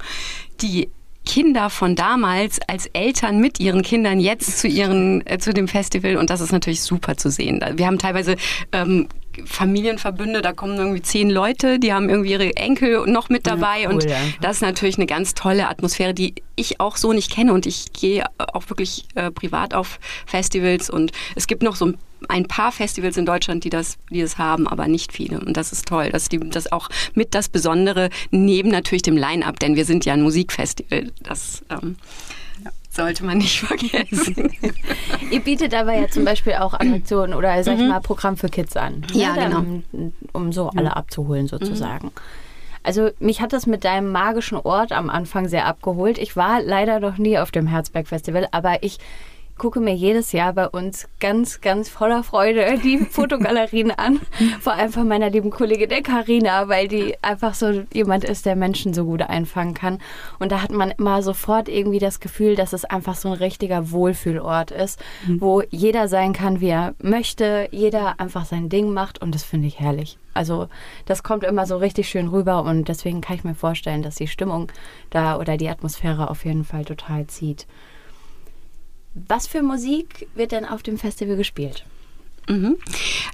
die 0.62 0.88
Kinder 1.30 1.70
von 1.70 1.94
damals 1.94 2.58
als 2.66 2.86
Eltern 2.86 3.38
mit 3.38 3.60
ihren 3.60 3.82
Kindern 3.82 4.18
jetzt 4.18 4.58
zu 4.58 4.66
ihren 4.66 5.24
äh, 5.28 5.38
zu 5.38 5.54
dem 5.54 5.68
Festival. 5.68 6.16
Und 6.16 6.28
das 6.28 6.40
ist 6.40 6.50
natürlich 6.50 6.82
super 6.82 7.16
zu 7.16 7.30
sehen. 7.30 7.64
Wir 7.76 7.86
haben 7.86 7.98
teilweise 7.98 8.34
ähm, 8.72 9.06
Familienverbünde, 9.44 10.42
da 10.42 10.52
kommen 10.52 10.76
irgendwie 10.76 11.02
zehn 11.02 11.30
Leute, 11.30 11.78
die 11.78 11.92
haben 11.92 12.08
irgendwie 12.08 12.32
ihre 12.32 12.56
Enkel 12.56 13.06
noch 13.06 13.28
mit 13.28 13.46
dabei. 13.46 13.82
Ja, 13.82 13.88
cool, 13.90 13.94
und 13.94 14.06
das 14.40 14.56
ist 14.56 14.62
natürlich 14.62 14.96
eine 14.96 15.06
ganz 15.06 15.34
tolle 15.34 15.68
Atmosphäre, 15.68 16.14
die 16.14 16.34
ich 16.56 16.80
auch 16.80 16.96
so 16.96 17.12
nicht 17.12 17.30
kenne. 17.30 17.52
Und 17.52 17.64
ich 17.64 17.92
gehe 17.92 18.24
auch 18.38 18.68
wirklich 18.68 19.04
äh, 19.14 19.30
privat 19.30 19.72
auf 19.72 20.00
Festivals. 20.26 20.90
Und 20.90 21.12
es 21.36 21.46
gibt 21.46 21.62
noch 21.62 21.76
so 21.76 21.86
ein 21.86 21.98
ein 22.28 22.46
paar 22.46 22.72
Festivals 22.72 23.16
in 23.16 23.26
Deutschland, 23.26 23.64
die 23.64 23.70
das, 23.70 23.98
die 24.10 24.20
das 24.20 24.38
haben, 24.38 24.66
aber 24.66 24.88
nicht 24.88 25.12
viele. 25.12 25.40
Und 25.40 25.56
das 25.56 25.72
ist 25.72 25.86
toll, 25.86 26.10
dass 26.10 26.28
die 26.28 26.38
das 26.38 26.70
auch 26.70 26.88
mit 27.14 27.34
das 27.34 27.48
Besondere 27.48 28.10
neben 28.30 28.70
natürlich 28.70 29.02
dem 29.02 29.16
Line-up, 29.16 29.58
denn 29.58 29.76
wir 29.76 29.84
sind 29.84 30.04
ja 30.04 30.14
ein 30.14 30.22
Musikfestival. 30.22 31.12
Das 31.22 31.62
ähm, 31.70 31.96
sollte 32.90 33.24
man 33.24 33.38
nicht 33.38 33.60
vergessen. 33.66 34.52
Ihr 35.30 35.40
bietet 35.40 35.74
aber 35.74 35.94
ja 35.94 36.08
zum 36.08 36.24
Beispiel 36.24 36.54
auch 36.54 36.74
Attraktionen 36.74 37.34
oder 37.34 37.62
sag 37.62 37.76
ich 37.76 37.82
mhm. 37.82 37.88
mal 37.88 38.00
Programm 38.00 38.36
für 38.36 38.48
Kids 38.48 38.76
an. 38.76 39.06
Ja, 39.12 39.34
ne? 39.34 39.44
genau. 39.44 39.58
Um, 39.92 40.12
um 40.32 40.52
so 40.52 40.70
alle 40.70 40.96
abzuholen 40.96 41.46
sozusagen. 41.46 42.08
Mhm. 42.08 42.12
Also 42.82 43.10
mich 43.18 43.42
hat 43.42 43.52
das 43.52 43.66
mit 43.66 43.84
deinem 43.84 44.10
magischen 44.10 44.56
Ort 44.56 44.92
am 44.92 45.10
Anfang 45.10 45.48
sehr 45.48 45.66
abgeholt. 45.66 46.16
Ich 46.18 46.34
war 46.34 46.62
leider 46.62 46.98
noch 46.98 47.18
nie 47.18 47.38
auf 47.38 47.50
dem 47.50 47.66
Herzberg 47.66 48.08
Festival, 48.08 48.48
aber 48.52 48.82
ich 48.82 48.98
gucke 49.60 49.78
mir 49.78 49.94
jedes 49.94 50.32
Jahr 50.32 50.54
bei 50.54 50.66
uns 50.66 51.06
ganz, 51.20 51.60
ganz 51.60 51.90
voller 51.90 52.22
Freude 52.22 52.78
die 52.82 52.96
Fotogalerien 53.10 53.90
an. 53.90 54.18
Vor 54.58 54.72
allem 54.72 54.90
von 54.90 55.06
meiner 55.06 55.28
lieben 55.28 55.50
Kollegin 55.50 55.90
der 55.90 56.02
Karina, 56.02 56.68
weil 56.68 56.88
die 56.88 57.22
einfach 57.22 57.52
so 57.52 57.82
jemand 57.92 58.24
ist, 58.24 58.46
der 58.46 58.56
Menschen 58.56 58.94
so 58.94 59.04
gut 59.04 59.20
einfangen 59.20 59.74
kann. 59.74 59.98
Und 60.38 60.50
da 60.50 60.62
hat 60.62 60.70
man 60.70 60.92
immer 60.92 61.22
sofort 61.22 61.68
irgendwie 61.68 61.98
das 61.98 62.20
Gefühl, 62.20 62.56
dass 62.56 62.72
es 62.72 62.86
einfach 62.86 63.14
so 63.16 63.28
ein 63.28 63.34
richtiger 63.34 63.90
Wohlfühlort 63.90 64.70
ist, 64.70 64.98
mhm. 65.26 65.42
wo 65.42 65.62
jeder 65.68 66.08
sein 66.08 66.32
kann, 66.32 66.62
wie 66.62 66.70
er 66.70 66.94
möchte, 67.02 67.68
jeder 67.70 68.18
einfach 68.18 68.46
sein 68.46 68.70
Ding 68.70 68.94
macht 68.94 69.20
und 69.20 69.34
das 69.34 69.42
finde 69.42 69.68
ich 69.68 69.78
herrlich. 69.78 70.16
Also 70.32 70.68
das 71.04 71.22
kommt 71.22 71.44
immer 71.44 71.66
so 71.66 71.76
richtig 71.76 72.08
schön 72.08 72.28
rüber 72.28 72.62
und 72.62 72.88
deswegen 72.88 73.20
kann 73.20 73.36
ich 73.36 73.44
mir 73.44 73.54
vorstellen, 73.54 74.00
dass 74.00 74.14
die 74.14 74.28
Stimmung 74.28 74.72
da 75.10 75.38
oder 75.38 75.58
die 75.58 75.68
Atmosphäre 75.68 76.30
auf 76.30 76.46
jeden 76.46 76.64
Fall 76.64 76.86
total 76.86 77.26
zieht. 77.26 77.66
Was 79.28 79.46
für 79.46 79.62
Musik 79.62 80.28
wird 80.34 80.52
denn 80.52 80.64
auf 80.64 80.82
dem 80.82 80.98
Festival 80.98 81.36
gespielt? 81.36 81.84
Mhm. 82.48 82.76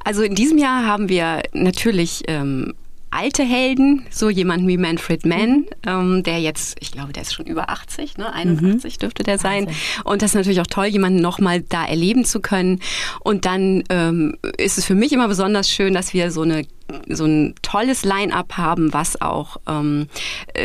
Also 0.05 0.23
in 0.23 0.35
diesem 0.35 0.59
Jahr 0.59 0.85
haben 0.85 1.09
wir 1.09 1.43
natürlich 1.53 2.23
ähm, 2.29 2.75
alte 3.11 3.45
Helden, 3.45 4.05
so 4.11 4.29
jemanden 4.29 4.69
wie 4.69 4.77
Manfred 4.77 5.25
Mann, 5.25 5.51
mhm. 5.51 5.67
ähm, 5.87 6.23
der 6.23 6.41
jetzt, 6.41 6.77
ich 6.81 6.93
glaube, 6.93 7.13
der 7.13 7.23
ist 7.23 7.35
schon 7.35 7.47
über 7.47 7.71
80, 7.71 8.19
ne? 8.19 8.33
81 8.33 8.95
mhm. 8.95 8.99
dürfte 8.99 9.23
der 9.23 9.39
sein. 9.39 9.69
Und 10.05 10.23
das 10.23 10.31
ist 10.31 10.35
natürlich 10.35 10.61
auch 10.61 10.67
toll, 10.67 10.87
jemanden 10.87 11.21
nochmal 11.21 11.63
da 11.63 11.85
erleben 11.85 12.25
zu 12.25 12.41
können. 12.41 12.81
Und 13.21 13.47
dann 13.47 13.85
ähm, 13.89 14.37
ist 14.59 14.79
es 14.79 14.85
für 14.85 14.95
mich 14.95 15.13
immer 15.13 15.29
besonders 15.29 15.71
schön, 15.71 15.95
dass 15.95 16.13
wir 16.13 16.31
so 16.31 16.43
eine 16.43 16.67
so 17.09 17.25
ein 17.25 17.55
tolles 17.63 18.05
Line-up 18.05 18.57
haben, 18.57 18.93
was 18.93 19.21
auch 19.21 19.57
ähm, 19.69 20.09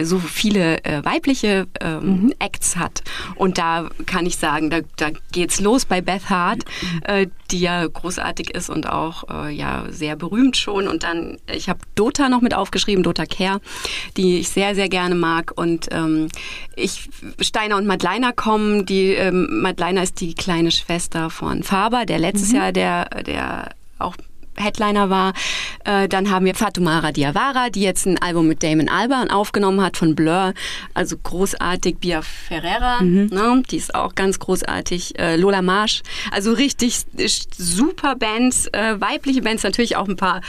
so 0.04 0.20
viele 0.20 0.84
äh, 0.84 1.04
weibliche 1.04 1.68
ähm, 1.80 2.24
mhm. 2.24 2.34
Acts 2.40 2.75
hat. 2.75 3.04
Und 3.36 3.58
da 3.58 3.90
kann 4.06 4.25
ich 4.25 4.38
sagen, 4.38 4.70
da, 4.70 4.80
da 4.98 5.10
geht's 5.32 5.60
los 5.60 5.86
bei 5.86 6.01
Beth 6.01 6.30
Hart, 6.30 6.63
mhm. 6.82 7.01
äh, 7.04 7.28
die 7.50 7.62
ja 7.62 7.86
großartig 7.86 8.51
ist 8.51 8.70
und 8.70 8.88
auch 8.88 9.24
äh, 9.30 9.51
ja 9.51 9.86
sehr 9.90 10.16
berühmt 10.16 10.58
schon. 10.58 10.88
Und 10.88 11.04
dann, 11.04 11.38
ich 11.54 11.70
habe 11.70 11.80
Dota 11.96 12.30
noch 12.30 12.42
mit 12.42 12.54
aufgeschrieben, 12.54 13.04
Dota 13.04 13.25
Care, 13.25 13.62
die 14.18 14.40
ich 14.40 14.50
sehr, 14.50 14.75
sehr 14.75 14.90
gerne 14.90 15.16
mag. 15.16 15.51
Und 15.56 15.88
ähm, 15.92 16.30
ich, 16.75 17.10
Steiner 17.40 17.78
und 17.78 17.88
Madleiner 17.88 18.34
kommen. 18.34 18.86
Die 18.86 19.13
ähm, 19.13 19.62
Madleiner 19.62 20.04
ist 20.04 20.22
die 20.22 20.34
kleine 20.34 20.72
Schwester 20.72 21.30
von 21.30 21.63
Faber, 21.63 22.06
der 22.06 22.20
letztes 22.20 22.50
mhm. 22.50 22.56
Jahr 22.56 22.72
der, 22.72 23.06
der 23.24 23.72
auch 24.00 24.16
Headliner 24.62 25.10
war. 25.10 25.34
Äh, 25.86 26.08
dann 26.08 26.30
haben 26.30 26.46
wir 26.46 26.56
Fatumara 26.56 27.12
Diawara, 27.12 27.70
die 27.70 27.82
jetzt 27.82 28.06
ein 28.06 28.22
Album 28.22 28.48
mit 28.48 28.63
Damon 28.63 28.89
Albarn 28.89 29.30
aufgenommen 29.30 29.82
hat 29.82 29.98
von 29.98 30.15
Blur. 30.15 30.53
Also 30.94 31.18
großartig. 31.18 31.98
Bia 32.00 32.22
Ferreira, 32.22 33.01
mhm. 33.01 33.27
ne, 33.32 33.63
die 33.70 33.77
ist 33.77 33.94
auch 33.96 34.15
ganz 34.15 34.39
großartig. 34.39 35.20
Äh, 35.20 35.36
Lola 35.36 35.62
Marsch. 35.62 36.01
Also 36.32 36.53
richtig 36.53 37.06
super 37.58 38.15
Bands, 38.15 38.68
äh, 38.68 39.00
weibliche 39.00 39.41
Bands, 39.41 39.63
natürlich 39.63 39.96
auch 39.96 40.08
ein 40.08 40.15
paar 40.15 40.41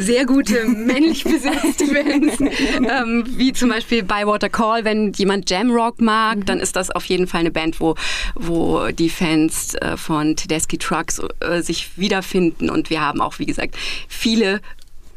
sehr 0.00 0.26
gute 0.26 0.64
männlich 0.66 1.24
besetzte 1.24 1.86
Bands, 1.86 2.40
ähm, 2.40 3.24
wie 3.26 3.52
zum 3.52 3.68
Beispiel 3.68 4.02
Bywater 4.02 4.48
Call. 4.48 4.84
Wenn 4.84 5.12
jemand 5.12 5.50
Jamrock 5.50 6.00
mag, 6.00 6.38
mhm. 6.38 6.44
dann 6.46 6.60
ist 6.60 6.76
das 6.76 6.90
auf 6.90 7.04
jeden 7.04 7.26
Fall 7.26 7.40
eine 7.40 7.50
Band, 7.50 7.80
wo, 7.80 7.94
wo 8.34 8.88
die 8.88 9.10
Fans 9.10 9.74
äh, 9.74 9.96
von 9.96 10.36
Tedeschi 10.36 10.78
Trucks 10.78 11.20
äh, 11.40 11.62
sich 11.62 11.98
wiederfinden. 11.98 12.70
Und 12.70 12.90
wir 12.90 13.00
haben 13.00 13.20
auch, 13.20 13.38
wie 13.38 13.46
gesagt, 13.46 13.76
viele 14.08 14.60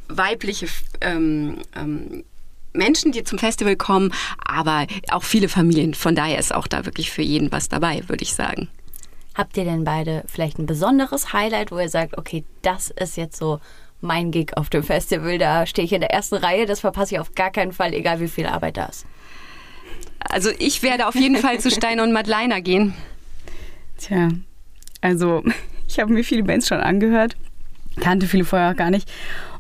weibliche 0.09 0.67
ähm, 1.01 1.57
ähm, 1.75 2.23
Menschen, 2.73 3.11
die 3.11 3.23
zum 3.23 3.39
Festival 3.39 3.75
kommen, 3.75 4.13
aber 4.43 4.87
auch 5.09 5.23
viele 5.23 5.47
Familien. 5.47 5.93
Von 5.93 6.15
daher 6.15 6.39
ist 6.39 6.53
auch 6.53 6.67
da 6.67 6.85
wirklich 6.85 7.11
für 7.11 7.21
jeden 7.21 7.51
was 7.51 7.69
dabei, 7.69 8.01
würde 8.07 8.23
ich 8.23 8.33
sagen. 8.33 8.67
Habt 9.35 9.57
ihr 9.57 9.63
denn 9.63 9.83
beide 9.83 10.23
vielleicht 10.27 10.59
ein 10.59 10.65
besonderes 10.65 11.33
Highlight, 11.33 11.71
wo 11.71 11.79
ihr 11.79 11.89
sagt, 11.89 12.17
okay, 12.17 12.43
das 12.61 12.91
ist 12.91 13.17
jetzt 13.17 13.37
so 13.37 13.59
mein 14.03 14.31
Gig 14.31 14.55
auf 14.55 14.69
dem 14.69 14.83
Festival. 14.83 15.37
Da 15.37 15.65
stehe 15.65 15.85
ich 15.85 15.93
in 15.93 16.01
der 16.01 16.11
ersten 16.11 16.35
Reihe, 16.35 16.65
das 16.65 16.81
verpasse 16.81 17.15
ich 17.15 17.19
auf 17.19 17.33
gar 17.33 17.51
keinen 17.51 17.71
Fall, 17.71 17.93
egal 17.93 18.19
wie 18.19 18.27
viel 18.27 18.45
Arbeit 18.45 18.77
da 18.77 18.85
ist. 18.85 19.05
Also 20.19 20.49
ich 20.59 20.83
werde 20.83 21.07
auf 21.07 21.15
jeden 21.15 21.37
Fall 21.37 21.59
zu 21.59 21.71
Steiner 21.71 22.03
und 22.03 22.13
Madleiner 22.13 22.61
gehen. 22.61 22.93
Tja, 23.97 24.29
also 25.01 25.43
ich 25.87 25.99
habe 25.99 26.13
mir 26.13 26.23
viele 26.23 26.43
Bands 26.43 26.67
schon 26.67 26.79
angehört, 26.79 27.35
kannte 27.99 28.27
viele 28.27 28.45
vorher 28.45 28.71
auch 28.71 28.75
gar 28.75 28.89
nicht 28.89 29.11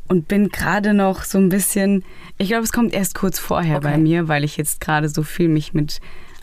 und 0.07 0.27
bin 0.27 0.49
gerade 0.49 0.93
noch 0.93 1.23
so 1.23 1.37
ein 1.37 1.49
bisschen, 1.49 2.03
ich 2.37 2.49
glaube, 2.49 2.63
es 2.63 2.71
kommt 2.71 2.93
erst 2.93 3.15
kurz 3.15 3.39
vorher 3.39 3.77
okay. 3.77 3.91
bei 3.91 3.97
mir, 3.97 4.27
weil 4.27 4.43
ich 4.43 4.57
jetzt 4.57 4.79
gerade 4.79 5.09
so 5.09 5.23
viel 5.23 5.47
mich 5.47 5.73
mit 5.73 5.99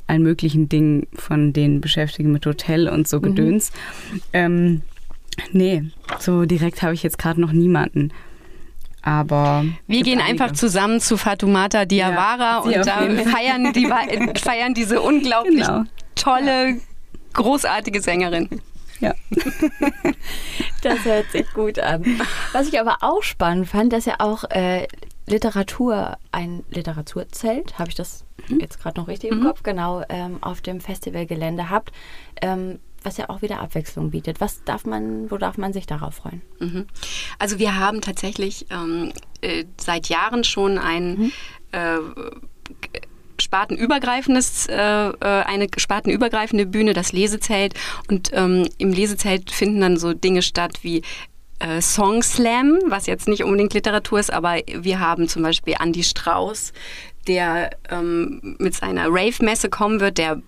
allen 0.06 0.22
möglichen 0.22 0.68
Dingen 0.68 1.06
von 1.14 1.52
denen 1.52 1.80
beschäftige, 1.80 2.28
mit 2.28 2.44
Hotel 2.44 2.88
und 2.88 3.06
so 3.06 3.18
mhm. 3.18 3.22
Gedöns. 3.22 3.72
Mhm. 4.12 4.20
Ähm, 4.32 4.82
Nee, 5.52 5.84
so 6.22 6.44
direkt 6.44 6.82
habe 6.82 6.94
ich 6.94 7.02
jetzt 7.02 7.18
gerade 7.18 7.40
noch 7.40 7.52
niemanden. 7.52 8.12
Aber 9.02 9.64
wir 9.86 10.02
gehen 10.02 10.20
einige. 10.20 10.42
einfach 10.44 10.54
zusammen 10.54 11.00
zu 11.00 11.16
Fatumata 11.16 11.86
Diawara 11.86 12.68
ja, 12.68 12.78
und 12.78 12.86
da 12.86 13.30
feiern, 13.30 13.72
die, 13.72 13.86
feiern 14.38 14.74
diese 14.74 15.00
unglaublich 15.00 15.66
genau. 15.66 15.84
tolle, 16.14 16.80
großartige 17.32 18.02
Sängerin. 18.02 18.48
Ja. 19.00 19.14
das 20.82 21.04
hört 21.04 21.30
sich 21.32 21.50
gut 21.54 21.78
an. 21.78 22.04
Was 22.52 22.68
ich 22.68 22.78
aber 22.78 22.98
auch 23.00 23.22
spannend 23.22 23.68
fand, 23.68 23.92
dass 23.94 24.06
er 24.06 24.20
auch 24.20 24.44
äh, 24.50 24.86
Literatur, 25.26 26.18
ein 26.32 26.64
Literaturzelt, 26.70 27.78
habe 27.78 27.88
ich 27.88 27.94
das 27.94 28.24
mhm. 28.48 28.60
jetzt 28.60 28.80
gerade 28.82 29.00
noch 29.00 29.08
richtig 29.08 29.30
im 29.30 29.40
mhm. 29.40 29.44
Kopf, 29.44 29.62
genau, 29.62 30.02
ähm, 30.10 30.42
auf 30.42 30.60
dem 30.60 30.80
Festivalgelände 30.80 31.70
habt. 31.70 31.92
Ähm, 32.42 32.80
was 33.02 33.16
ja 33.16 33.28
auch 33.30 33.42
wieder 33.42 33.60
Abwechslung 33.60 34.10
bietet. 34.10 34.40
Was 34.40 34.62
darf 34.64 34.84
man, 34.84 35.30
wo 35.30 35.38
darf 35.38 35.58
man 35.58 35.72
sich 35.72 35.86
darauf 35.86 36.16
freuen? 36.16 36.42
Mhm. 36.58 36.86
Also 37.38 37.58
wir 37.58 37.78
haben 37.78 38.00
tatsächlich 38.00 38.66
ähm, 38.70 39.12
äh, 39.40 39.64
seit 39.78 40.08
Jahren 40.08 40.44
schon 40.44 40.78
ein 40.78 41.14
mhm. 41.14 41.32
äh, 41.72 41.98
spartenübergreifendes, 43.40 44.66
äh, 44.66 44.74
äh, 44.74 45.14
eine 45.20 45.68
spartenübergreifende 45.76 46.66
Bühne, 46.66 46.92
das 46.92 47.12
Lesezelt. 47.12 47.74
Und 48.08 48.30
ähm, 48.32 48.68
im 48.78 48.92
Lesezelt 48.92 49.50
finden 49.50 49.80
dann 49.80 49.96
so 49.96 50.12
Dinge 50.12 50.42
statt 50.42 50.80
wie 50.82 51.02
äh, 51.58 51.80
Song 51.80 52.22
Slam, 52.22 52.78
was 52.86 53.06
jetzt 53.06 53.28
nicht 53.28 53.44
unbedingt 53.44 53.74
Literatur 53.74 54.20
ist, 54.20 54.32
aber 54.32 54.56
wir 54.66 55.00
haben 55.00 55.28
zum 55.28 55.42
Beispiel 55.42 55.74
Andy 55.80 56.02
Strauß, 56.02 56.72
der 57.26 57.70
ähm, 57.90 58.56
mit 58.58 58.74
seiner 58.74 59.06
Rave-Messe 59.08 59.68
kommen 59.68 60.00
wird, 60.00 60.18
der 60.18 60.40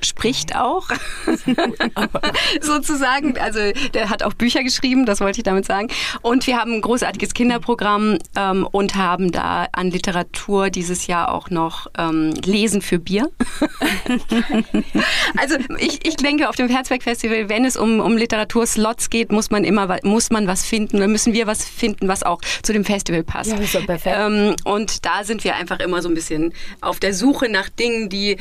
spricht 0.00 0.56
auch, 0.56 0.88
sozusagen. 2.60 3.38
Also 3.38 3.60
der 3.94 4.10
hat 4.10 4.22
auch 4.22 4.34
Bücher 4.34 4.62
geschrieben, 4.62 5.06
das 5.06 5.20
wollte 5.20 5.38
ich 5.38 5.44
damit 5.44 5.64
sagen. 5.64 5.88
Und 6.22 6.46
wir 6.46 6.58
haben 6.58 6.72
ein 6.72 6.80
großartiges 6.80 7.34
Kinderprogramm 7.34 8.18
ähm, 8.36 8.66
und 8.70 8.96
haben 8.96 9.32
da 9.32 9.66
an 9.72 9.90
Literatur 9.90 10.70
dieses 10.70 11.06
Jahr 11.06 11.32
auch 11.32 11.50
noch 11.50 11.86
ähm, 11.98 12.34
Lesen 12.44 12.82
für 12.82 12.98
Bier. 12.98 13.30
also 15.36 15.56
ich, 15.78 16.06
ich 16.06 16.16
denke, 16.16 16.48
auf 16.48 16.56
dem 16.56 16.68
Herzberg-Festival, 16.68 17.48
wenn 17.48 17.64
es 17.64 17.76
um, 17.76 18.00
um 18.00 18.16
Literaturslots 18.16 19.10
geht, 19.10 19.32
muss 19.32 19.50
man 19.50 19.64
immer 19.64 19.96
muss 20.02 20.30
man 20.30 20.46
was 20.46 20.64
finden. 20.64 20.98
Dann 20.98 21.10
müssen 21.10 21.32
wir 21.32 21.46
was 21.46 21.64
finden, 21.64 22.08
was 22.08 22.22
auch 22.22 22.40
zu 22.62 22.72
dem 22.72 22.84
Festival 22.84 23.22
passt. 23.22 23.50
Ja, 23.50 23.56
das 23.56 23.74
ist 23.74 23.86
perfekt. 23.86 24.16
Ähm, 24.18 24.56
und 24.64 25.04
da 25.04 25.24
sind 25.24 25.44
wir 25.44 25.56
einfach 25.56 25.80
immer 25.80 26.02
so 26.02 26.08
ein 26.08 26.14
bisschen 26.14 26.52
auf 26.80 27.00
der 27.00 27.14
Suche 27.14 27.48
nach 27.48 27.68
Dingen, 27.68 28.08
die 28.08 28.36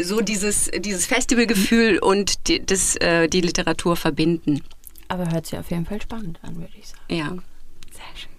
so 0.00 0.20
dieses, 0.20 0.70
dieses 0.78 0.93
dieses 0.94 1.06
Festivalgefühl 1.06 1.98
und 1.98 2.46
die, 2.48 2.64
das, 2.64 2.96
äh, 2.96 3.28
die 3.28 3.40
Literatur 3.40 3.96
verbinden. 3.96 4.62
Aber 5.08 5.30
hört 5.30 5.46
sich 5.46 5.58
auf 5.58 5.70
jeden 5.70 5.86
Fall 5.86 6.00
spannend 6.00 6.38
an, 6.42 6.56
würde 6.56 6.72
ich 6.78 6.88
sagen. 6.88 7.02
Ja. 7.08 7.28
Sehr 7.92 8.14
schön. 8.14 8.30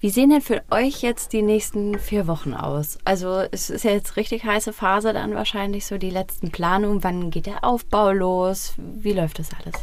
Wie 0.00 0.10
sehen 0.10 0.30
denn 0.30 0.40
für 0.40 0.62
euch 0.70 1.02
jetzt 1.02 1.32
die 1.32 1.42
nächsten 1.42 1.98
vier 1.98 2.26
Wochen 2.26 2.54
aus? 2.54 2.98
Also 3.04 3.42
es 3.50 3.68
ist 3.68 3.84
ja 3.84 3.90
jetzt 3.90 4.16
richtig 4.16 4.44
heiße 4.44 4.72
Phase 4.72 5.12
dann 5.12 5.34
wahrscheinlich 5.34 5.86
so 5.86 5.98
die 5.98 6.10
letzten 6.10 6.50
Planungen. 6.50 7.02
Wann 7.02 7.30
geht 7.30 7.46
der 7.46 7.64
Aufbau 7.64 8.12
los? 8.12 8.74
Wie 8.76 9.12
läuft 9.12 9.40
das 9.40 9.50
alles? 9.52 9.74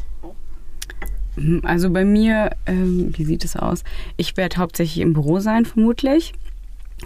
Also 1.65 1.89
bei 1.89 2.05
mir, 2.05 2.51
ähm, 2.65 3.13
wie 3.17 3.25
sieht 3.25 3.43
es 3.43 3.57
aus? 3.57 3.83
Ich 4.15 4.37
werde 4.37 4.57
hauptsächlich 4.57 4.99
im 4.99 5.11
Büro 5.11 5.39
sein, 5.39 5.65
vermutlich. 5.65 6.33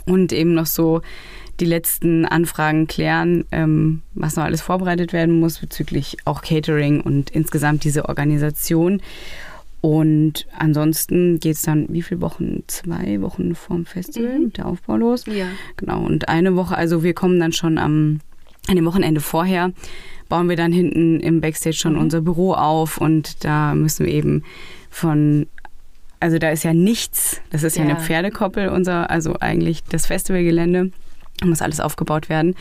Und 0.06 0.32
eben 0.32 0.54
noch 0.54 0.68
so 0.68 1.02
die 1.60 1.66
letzten 1.66 2.26
Anfragen 2.26 2.88
klären, 2.88 3.46
ähm, 3.52 4.02
was 4.14 4.36
noch 4.36 4.44
alles 4.44 4.62
vorbereitet 4.62 5.14
werden 5.14 5.40
muss 5.40 5.60
bezüglich 5.60 6.18
auch 6.26 6.42
Catering 6.42 7.02
und 7.02 7.30
insgesamt 7.30 7.84
diese 7.84 8.08
Organisation. 8.08 9.02
Und 9.82 10.46
ansonsten 10.58 11.40
geht 11.40 11.56
es 11.56 11.62
dann 11.62 11.88
wie 11.90 12.02
viele 12.02 12.22
Wochen? 12.22 12.64
Zwei 12.68 13.22
Wochen 13.22 13.56
vorm 13.56 13.86
Festival 13.86 14.38
mhm. 14.38 14.46
mit 14.46 14.58
der 14.58 14.66
Aufbau 14.68 14.98
los. 14.98 15.26
Ja. 15.26 15.48
Genau. 15.78 16.04
Und 16.06 16.28
eine 16.28 16.56
Woche, 16.56 16.76
also 16.76 17.04
wir 17.04 17.14
kommen 17.14 17.40
dann 17.40 17.54
schon 17.54 17.78
am 17.78 18.20
an 18.68 18.76
dem 18.76 18.86
Wochenende 18.86 19.20
vorher, 19.20 19.72
bauen 20.28 20.48
wir 20.48 20.56
dann 20.56 20.72
hinten 20.72 21.20
im 21.22 21.42
Backstage 21.42 21.76
schon 21.76 21.94
mhm. 21.94 22.02
unser 22.02 22.22
Büro 22.22 22.54
auf 22.54 23.00
und 23.00 23.44
da 23.44 23.74
müssen 23.74 24.06
wir 24.06 24.14
eben 24.14 24.44
von 24.92 25.48
also 26.20 26.38
da 26.38 26.50
ist 26.50 26.64
ja 26.64 26.74
nichts, 26.74 27.42
das 27.50 27.64
ist 27.64 27.78
ja, 27.78 27.86
ja 27.86 27.92
eine 27.92 28.00
Pferdekoppel, 28.00 28.70
unser, 28.70 29.10
also 29.10 29.38
eigentlich 29.40 29.84
das 29.86 30.06
Festivalgelände. 30.08 30.92
Muss 31.48 31.62
alles 31.62 31.80
aufgebaut 31.80 32.30
werden. 32.30 32.56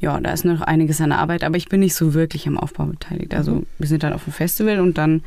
Ja, 0.00 0.18
da 0.20 0.32
ist 0.32 0.44
noch 0.44 0.60
einiges 0.62 1.00
an 1.00 1.10
der 1.10 1.18
Arbeit, 1.18 1.44
aber 1.44 1.56
ich 1.56 1.68
bin 1.68 1.80
nicht 1.80 1.94
so 1.94 2.14
wirklich 2.14 2.46
am 2.48 2.58
Aufbau 2.58 2.86
beteiligt. 2.86 3.34
Also 3.34 3.56
mhm. 3.56 3.66
wir 3.78 3.88
sind 3.88 4.02
dann 4.02 4.12
auf 4.12 4.24
dem 4.24 4.32
Festival 4.32 4.80
und 4.80 4.98
dann 4.98 5.22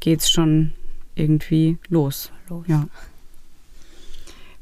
geht 0.00 0.20
es 0.20 0.30
schon 0.30 0.72
irgendwie 1.14 1.78
los. 1.88 2.30
los. 2.48 2.64
Ja. 2.68 2.86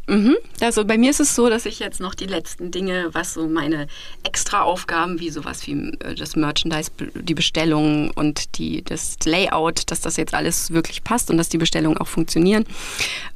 Mhm. 0.07 0.37
Also 0.61 0.85
bei 0.85 0.99
mir 0.99 1.11
ist 1.11 1.21
es 1.21 1.35
so, 1.35 1.49
dass 1.49 1.67
ich 1.67 1.79
jetzt 1.79 2.01
noch 2.01 2.15
die 2.15 2.27
letzten 2.27 2.71
Dinge, 2.71 3.09
was 3.13 3.35
so 3.35 3.49
meine 3.49 3.87
extra 4.23 4.63
Aufgaben, 4.63 5.21
wie 5.21 5.31
sowas 5.31 5.67
wie 5.67 5.73
äh, 6.01 6.15
das 6.15 6.37
Merchandise, 6.37 6.91
die 7.15 7.35
Bestellung 7.35 8.11
und 8.11 8.59
die, 8.59 8.83
das 8.83 9.17
Layout, 9.25 9.91
dass 9.91 10.01
das 10.01 10.17
jetzt 10.17 10.35
alles 10.35 10.73
wirklich 10.73 11.05
passt 11.05 11.31
und 11.31 11.39
dass 11.39 11.49
die 11.49 11.59
Bestellungen 11.59 11.99
auch 11.99 12.09
funktionieren, 12.09 12.65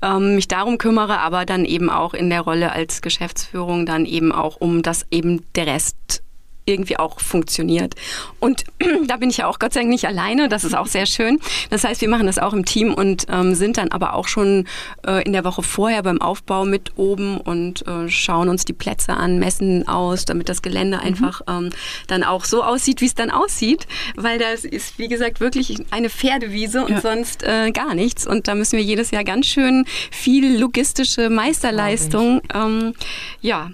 ähm, 0.03 0.35
mich 0.35 0.49
darum 0.49 0.79
kümmere, 0.79 1.21
aber 1.21 1.47
dann 1.47 1.65
eben 1.65 1.89
auch 1.89 2.15
in 2.15 2.29
der 2.29 2.43
Rolle 2.43 2.73
als 2.73 3.01
Geschäftsführung 3.01 3.87
dann 3.87 4.05
eben 4.05 4.33
auch 4.33 4.57
um 4.61 4.83
das 4.83 5.07
eben 5.11 5.43
der 5.55 5.67
Rest 5.67 6.23
irgendwie 6.69 6.99
auch 6.99 7.21
funktioniert. 7.21 7.95
Und 8.41 8.65
da 9.07 9.17
bin 9.17 9.31
ich 9.31 9.39
ja 9.39 9.47
auch 9.47 9.59
Gott 9.59 9.73
sei 9.73 9.81
Dank 9.81 9.91
nicht 9.91 10.07
alleine, 10.07 10.49
das 10.49 10.65
ist 10.65 10.77
auch 10.77 10.87
sehr 10.87 11.07
schön. 11.07 11.41
Das 11.71 11.85
heißt, 11.85 12.01
wir 12.01 12.09
machen 12.09 12.27
das 12.27 12.39
auch 12.39 12.53
im 12.53 12.65
Team 12.65 12.95
und 12.95 13.27
ähm, 13.31 13.55
sind 13.55 13.79
dann 13.79 13.91
aber 13.91 14.15
auch 14.15 14.29
schon 14.29 14.67
äh, 15.07 15.23
in 15.25 15.33
der 15.33 15.45
Woche 15.45 15.63
vorher 15.63 16.03
beim 16.03 16.21
Aufbau 16.21 16.65
mit 16.65 16.93
oben 16.97 17.39
und 17.39 17.87
äh, 17.87 18.09
schauen 18.09 18.49
uns 18.49 18.65
die 18.65 18.73
Plätze 18.73 19.15
an, 19.15 19.39
messen 19.39 19.89
aus, 19.89 20.25
damit 20.25 20.49
das 20.49 20.63
Gelände 20.63 20.99
mhm. 20.99 21.05
einfach 21.05 21.41
ähm, 21.49 21.71
dann 22.07 22.23
auch 22.23 22.45
so 22.45 22.63
aussieht, 22.63 23.01
wie 23.01 23.07
es 23.07 23.15
dann 23.15 23.31
aussieht, 23.31 23.87
weil 24.17 24.39
das 24.39 24.65
ist, 24.65 24.99
wie 24.99 25.09
gesagt, 25.09 25.41
wirklich 25.41 25.77
eine 25.91 26.11
Pferdewiese 26.11 26.85
und 26.85 26.91
ja. 26.91 27.01
sonst 27.01 27.43
äh, 27.43 27.71
gar 27.71 27.95
nichts. 27.95 28.27
Und 28.27 28.49
da 28.49 28.55
müssen 28.55 28.77
wir 28.77 28.85
jedes 28.85 29.11
Jahr 29.11 29.25
ganz 29.25 29.47
schön 29.47 29.85
viel 30.11 30.59
logistische 30.59 31.31
Meisterleistung, 31.31 32.43
ähm, 32.55 32.95
ja, 33.41 33.71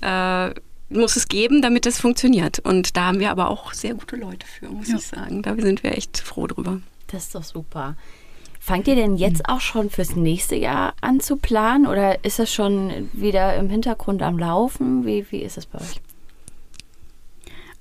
äh, 0.00 0.54
muss 0.90 1.16
es 1.16 1.28
geben, 1.28 1.62
damit 1.62 1.86
es 1.86 2.00
funktioniert. 2.00 2.58
Und 2.58 2.96
da 2.96 3.06
haben 3.06 3.20
wir 3.20 3.30
aber 3.30 3.48
auch 3.48 3.72
sehr 3.72 3.94
gute 3.94 4.16
Leute 4.16 4.46
für, 4.46 4.68
muss 4.68 4.88
ja. 4.88 4.96
ich 4.96 5.06
sagen. 5.06 5.42
Da 5.42 5.54
sind 5.56 5.82
wir 5.82 5.96
echt 5.96 6.18
froh 6.18 6.46
drüber. 6.46 6.80
Das 7.06 7.24
ist 7.24 7.34
doch 7.34 7.44
super. 7.44 7.96
Fangt 8.62 8.86
ihr 8.88 8.94
denn 8.94 9.16
jetzt 9.16 9.48
auch 9.48 9.60
schon 9.60 9.88
fürs 9.88 10.16
nächste 10.16 10.54
Jahr 10.54 10.94
an 11.00 11.20
zu 11.20 11.36
planen 11.36 11.86
oder 11.86 12.24
ist 12.24 12.38
das 12.38 12.52
schon 12.52 13.08
wieder 13.14 13.56
im 13.56 13.70
Hintergrund 13.70 14.22
am 14.22 14.38
Laufen? 14.38 15.06
Wie, 15.06 15.24
wie 15.30 15.38
ist 15.38 15.56
es 15.56 15.64
bei 15.64 15.78
euch? 15.78 16.00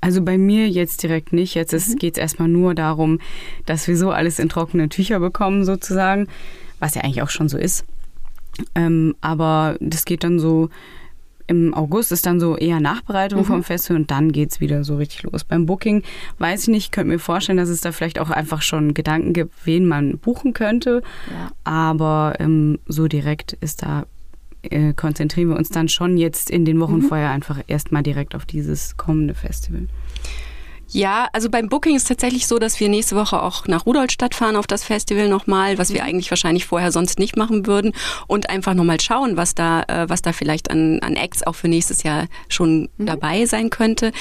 Also 0.02 0.22
bei 0.22 0.38
mir 0.38 0.70
jetzt 0.70 1.04
direkt 1.04 1.34
nicht. 1.34 1.56
Jetzt 1.56 1.74
mhm. 1.74 1.96
geht 1.98 2.16
es 2.18 2.22
erstmal 2.22 2.48
nur 2.48 2.76
darum, 2.76 3.20
dass 3.66 3.88
wir 3.88 3.98
so 3.98 4.12
alles 4.12 4.40
in 4.40 4.48
trockene 4.48 4.88
Tücher 4.88 5.20
bekommen, 5.20 5.66
sozusagen, 5.66 6.28
was 6.80 6.96
ja 6.96 7.02
eigentlich 7.02 7.22
auch 7.22 7.30
schon 7.30 7.50
so 7.50 7.58
ist. 7.58 7.84
Ähm, 8.76 9.16
aber 9.20 9.76
das 9.82 10.06
geht 10.06 10.24
dann 10.24 10.40
so 10.40 10.70
im 11.50 11.74
August 11.74 12.12
ist 12.12 12.28
dann 12.28 12.40
so 12.40 12.56
eher 12.56 12.80
Nachbereitung 12.80 13.40
mhm. 13.40 13.46
vom 13.46 13.64
Festival 13.64 14.02
und 14.02 14.12
dann 14.12 14.32
geht 14.32 14.52
es 14.52 14.60
wieder 14.60 14.84
so 14.84 14.98
richtig 14.98 15.24
los. 15.24 15.44
Beim 15.44 15.66
Booking 15.66 16.04
weiß 16.38 16.64
ich 16.64 16.68
nicht, 16.68 16.92
könnte 16.92 17.10
mir 17.10 17.20
vorstellen, 17.20 17.58
dass 17.58 17.70
es 17.70 17.82
da 17.82 17.92
vielleicht 17.92 18.20
auch 18.20 18.30
einfach 18.30 18.62
schon 18.62 18.94
Gedanken 18.94 19.34
gibt, 19.34 19.54
wen 19.66 19.88
man 19.88 20.20
buchen 20.20 20.54
könnte. 20.54 21.02
Ja. 21.32 21.52
Aber 21.64 22.36
ähm, 22.40 22.78
so 22.86 23.08
direkt 23.08 23.54
ist 23.54 23.82
da, 23.82 24.06
äh, 24.62 24.94
konzentrieren 24.94 25.50
wir 25.50 25.58
uns 25.58 25.70
dann 25.70 25.90
schon 25.90 26.18
jetzt 26.18 26.52
in 26.52 26.66
den 26.66 26.80
Wochen 26.80 26.98
mhm. 26.98 27.02
vorher 27.04 27.32
einfach 27.32 27.60
erstmal 27.66 28.04
direkt 28.04 28.36
auf 28.36 28.46
dieses 28.46 28.96
kommende 28.96 29.34
Festival. 29.34 29.88
Ja, 30.92 31.30
also 31.34 31.50
beim 31.50 31.70
Booking 31.70 31.96
ist 31.96 32.08
tatsächlich 32.08 32.48
so, 32.48 32.58
dass 32.58 32.80
wir 32.80 32.90
nächste 32.90 33.16
Woche 33.16 33.42
auch 33.42 33.68
nach 33.68 33.86
Rudolstadt 33.86 34.34
fahren 34.34 34.56
auf 34.56 34.66
das 34.66 34.84
Festival 34.84 35.30
nochmal, 35.30 35.78
was 35.78 35.94
wir 35.94 36.04
eigentlich 36.04 36.32
wahrscheinlich 36.32 36.66
vorher 36.66 36.92
sonst 36.92 37.20
nicht 37.20 37.38
machen 37.38 37.68
würden 37.68 37.94
und 38.28 38.50
einfach 38.50 38.74
nochmal 38.74 39.00
schauen, 39.00 39.38
was 39.38 39.54
da, 39.54 39.84
äh, 39.84 40.10
was 40.10 40.24
da 40.24 40.34
vielleicht 40.34 40.72
an, 40.72 41.00
an 41.02 41.16
Acts 41.16 41.46
auch 41.46 41.54
für 41.54 41.68
nächstes 41.68 42.02
Jahr 42.02 42.28
schon 42.48 42.90
mhm. 42.98 43.06
dabei 43.06 43.46
sein 43.46 43.70
könnte. 43.70 44.12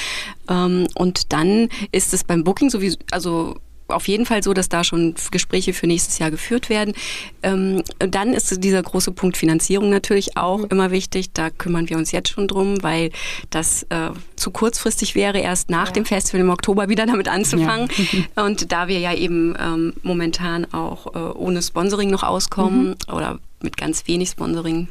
Ähm, 0.50 0.86
und 0.94 1.32
dann 1.32 1.68
ist 1.90 2.12
es 2.12 2.24
beim 2.24 2.44
Booking 2.44 2.68
sowieso, 2.68 2.98
also 3.10 3.56
auf 3.88 4.08
jeden 4.08 4.26
Fall 4.26 4.42
so, 4.42 4.54
dass 4.54 4.68
da 4.68 4.84
schon 4.84 5.14
Gespräche 5.30 5.72
für 5.72 5.86
nächstes 5.86 6.18
Jahr 6.18 6.30
geführt 6.30 6.68
werden. 6.68 6.94
Ähm, 7.42 7.82
dann 7.98 8.34
ist 8.34 8.62
dieser 8.62 8.82
große 8.82 9.12
Punkt 9.12 9.36
Finanzierung 9.36 9.90
natürlich 9.90 10.36
auch 10.36 10.58
mhm. 10.58 10.66
immer 10.70 10.90
wichtig. 10.90 11.32
Da 11.32 11.50
kümmern 11.50 11.88
wir 11.88 11.96
uns 11.96 12.12
jetzt 12.12 12.30
schon 12.30 12.48
drum, 12.48 12.82
weil 12.82 13.10
das 13.50 13.84
äh, 13.84 14.10
zu 14.36 14.50
kurzfristig 14.50 15.14
wäre, 15.14 15.38
erst 15.38 15.70
nach 15.70 15.88
ja. 15.88 15.92
dem 15.92 16.04
Festival 16.04 16.40
im 16.40 16.50
Oktober 16.50 16.88
wieder 16.88 17.06
damit 17.06 17.28
anzufangen. 17.28 17.88
Ja. 18.36 18.44
Und 18.44 18.72
da 18.72 18.88
wir 18.88 18.98
ja 18.98 19.14
eben 19.14 19.54
ähm, 19.58 19.92
momentan 20.02 20.72
auch 20.72 21.14
äh, 21.14 21.18
ohne 21.18 21.62
Sponsoring 21.62 22.10
noch 22.10 22.22
auskommen 22.22 22.88
mhm. 22.88 23.14
oder 23.14 23.38
mit 23.60 23.76
ganz 23.76 24.06
wenig 24.06 24.30
Sponsoring, 24.30 24.88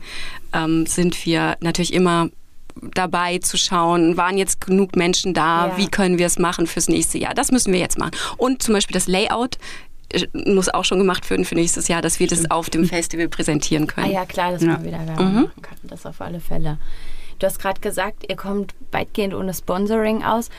ähm, 0.54 0.86
sind 0.86 1.26
wir 1.26 1.58
natürlich 1.62 1.94
immer 1.94 2.30
dabei 2.94 3.40
zu 3.40 3.58
schauen, 3.58 4.18
waren 4.18 4.38
jetzt 4.38 4.62
genug 4.66 4.96
Menschen 4.96 5.34
da, 5.34 5.68
ja. 5.68 5.78
wie 5.78 5.88
können 5.88 6.18
wir 6.18 6.26
es 6.26 6.40
machen 6.40 6.68
fürs 6.68 6.90
nächste 6.90 7.18
Jahr. 7.18 7.34
Das 7.34 7.52
müssen 7.52 7.74
wir 7.74 7.80
jetzt 7.80 7.98
machen. 7.98 8.12
Und 8.38 8.62
zum 8.62 8.74
Beispiel 8.74 8.94
das 8.94 9.08
Layout 9.08 9.58
äh, 10.14 10.26
muss 10.34 10.70
auch 10.70 10.86
schon 10.86 11.00
gemacht 11.00 11.30
werden 11.30 11.46
für 11.46 11.56
nächstes 11.56 11.88
Jahr, 11.88 12.02
dass 12.02 12.20
wir 12.20 12.28
das 12.28 12.50
auf 12.50 12.70
dem 12.70 12.86
Festival 12.86 13.28
präsentieren 13.28 13.88
können. 13.88 14.08
Ah 14.08 14.12
ja, 14.12 14.26
klar, 14.26 14.52
dass 14.52 14.62
ja. 14.62 14.70
man 14.70 14.84
wieder 14.84 15.06
Werbung 15.06 15.34
mhm. 15.34 15.42
machen 15.42 15.62
kann. 15.62 15.78
Das 15.84 16.06
auf 16.06 16.22
alle 16.22 16.40
Fälle. 16.40 16.78
Du 17.40 17.46
hast 17.46 17.60
gerade 17.60 17.80
gesagt, 17.82 18.26
ihr 18.28 18.36
kommt 18.36 18.74
weitgehend 18.92 19.34
ohne 19.34 19.54
Sponsoring 19.54 20.24
aus. 20.24 20.50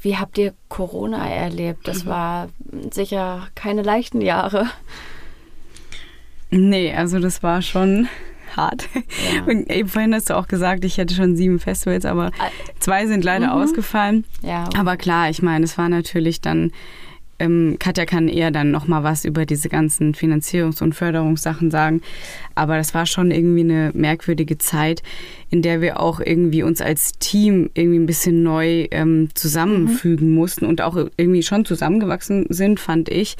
Wie 0.00 0.16
habt 0.16 0.38
ihr 0.38 0.54
Corona 0.68 1.28
erlebt? 1.28 1.88
Das 1.88 2.04
mhm. 2.04 2.08
war 2.08 2.48
sicher 2.90 3.48
keine 3.54 3.82
leichten 3.82 4.20
Jahre. 4.20 4.68
Nee, 6.50 6.94
also 6.94 7.18
das 7.18 7.42
war 7.42 7.62
schon 7.62 8.08
hart. 8.56 8.88
Ja. 9.34 9.44
Und 9.44 9.70
eben 9.70 9.88
vorhin 9.88 10.14
hast 10.14 10.30
du 10.30 10.36
auch 10.36 10.48
gesagt, 10.48 10.84
ich 10.84 10.98
hätte 10.98 11.14
schon 11.14 11.36
sieben 11.36 11.58
Festivals, 11.58 12.04
aber 12.04 12.30
zwei 12.78 13.06
sind 13.06 13.24
leider 13.24 13.48
mhm. 13.48 13.62
ausgefallen. 13.62 14.24
Ja, 14.42 14.66
okay. 14.66 14.78
Aber 14.78 14.96
klar, 14.96 15.30
ich 15.30 15.42
meine, 15.42 15.64
es 15.64 15.76
war 15.76 15.88
natürlich 15.88 16.40
dann 16.40 16.72
ähm, 17.38 17.76
Katja 17.78 18.04
kann 18.04 18.28
eher 18.28 18.50
dann 18.50 18.70
nochmal 18.70 19.04
was 19.04 19.24
über 19.24 19.46
diese 19.46 19.68
ganzen 19.68 20.14
Finanzierungs- 20.14 20.82
und 20.82 20.94
Förderungssachen 20.94 21.70
sagen. 21.70 22.02
Aber 22.54 22.76
das 22.76 22.94
war 22.94 23.06
schon 23.06 23.30
irgendwie 23.30 23.60
eine 23.60 23.90
merkwürdige 23.94 24.58
Zeit, 24.58 25.02
in 25.50 25.62
der 25.62 25.80
wir 25.80 26.00
auch 26.00 26.20
irgendwie 26.20 26.62
uns 26.62 26.80
als 26.80 27.12
Team 27.18 27.70
irgendwie 27.74 27.98
ein 27.98 28.06
bisschen 28.06 28.42
neu 28.42 28.88
ähm, 28.90 29.28
zusammenfügen 29.34 30.30
mhm. 30.30 30.34
mussten 30.34 30.66
und 30.66 30.80
auch 30.80 30.96
irgendwie 31.16 31.42
schon 31.42 31.64
zusammengewachsen 31.64 32.46
sind, 32.48 32.80
fand 32.80 33.08
ich. 33.08 33.36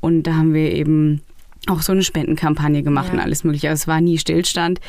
Und 0.00 0.24
da 0.24 0.34
haben 0.34 0.54
wir 0.54 0.72
eben 0.72 1.22
auch 1.68 1.82
so 1.82 1.92
eine 1.92 2.02
Spendenkampagne 2.02 2.82
gemacht 2.82 3.08
ja. 3.08 3.14
und 3.14 3.20
alles 3.20 3.44
mögliche. 3.44 3.68
Also 3.68 3.82
es 3.82 3.88
war 3.88 4.00
nie 4.00 4.18
Stillstand, 4.18 4.80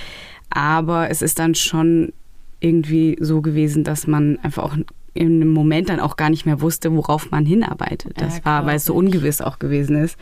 aber 0.49 1.09
es 1.09 1.21
ist 1.21 1.39
dann 1.39 1.55
schon 1.55 2.13
irgendwie 2.59 3.17
so 3.19 3.41
gewesen, 3.41 3.83
dass 3.83 4.07
man 4.07 4.39
einfach 4.39 4.63
auch 4.63 4.75
in 5.13 5.41
einem 5.41 5.51
Moment 5.51 5.89
dann 5.89 5.99
auch 5.99 6.17
gar 6.17 6.29
nicht 6.29 6.45
mehr 6.45 6.61
wusste, 6.61 6.93
worauf 6.93 7.31
man 7.31 7.45
hinarbeitet. 7.45 8.13
Das 8.19 8.39
ja, 8.39 8.45
war, 8.45 8.65
weil 8.65 8.75
es 8.75 8.85
so 8.85 8.93
ungewiss 8.93 9.41
auch 9.41 9.59
gewesen 9.59 9.95
ist. 9.95 10.17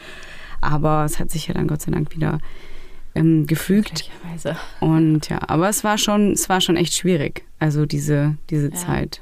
Aber 0.61 1.03
es 1.03 1.19
hat 1.19 1.31
sich 1.31 1.47
ja 1.47 1.53
dann 1.53 1.67
Gott 1.67 1.81
sei 1.81 1.91
Dank 1.91 2.15
wieder 2.15 2.39
ähm, 3.15 3.47
gefügt. 3.47 4.09
Und 4.79 5.29
ja, 5.29 5.39
aber 5.47 5.67
es 5.69 5.83
war 5.83 5.97
schon, 5.97 6.31
es 6.31 6.47
war 6.47 6.61
schon 6.61 6.77
echt 6.77 6.93
schwierig. 6.93 7.43
Also 7.59 7.85
diese, 7.85 8.37
diese 8.49 8.69
ja. 8.69 8.75
Zeit. 8.75 9.21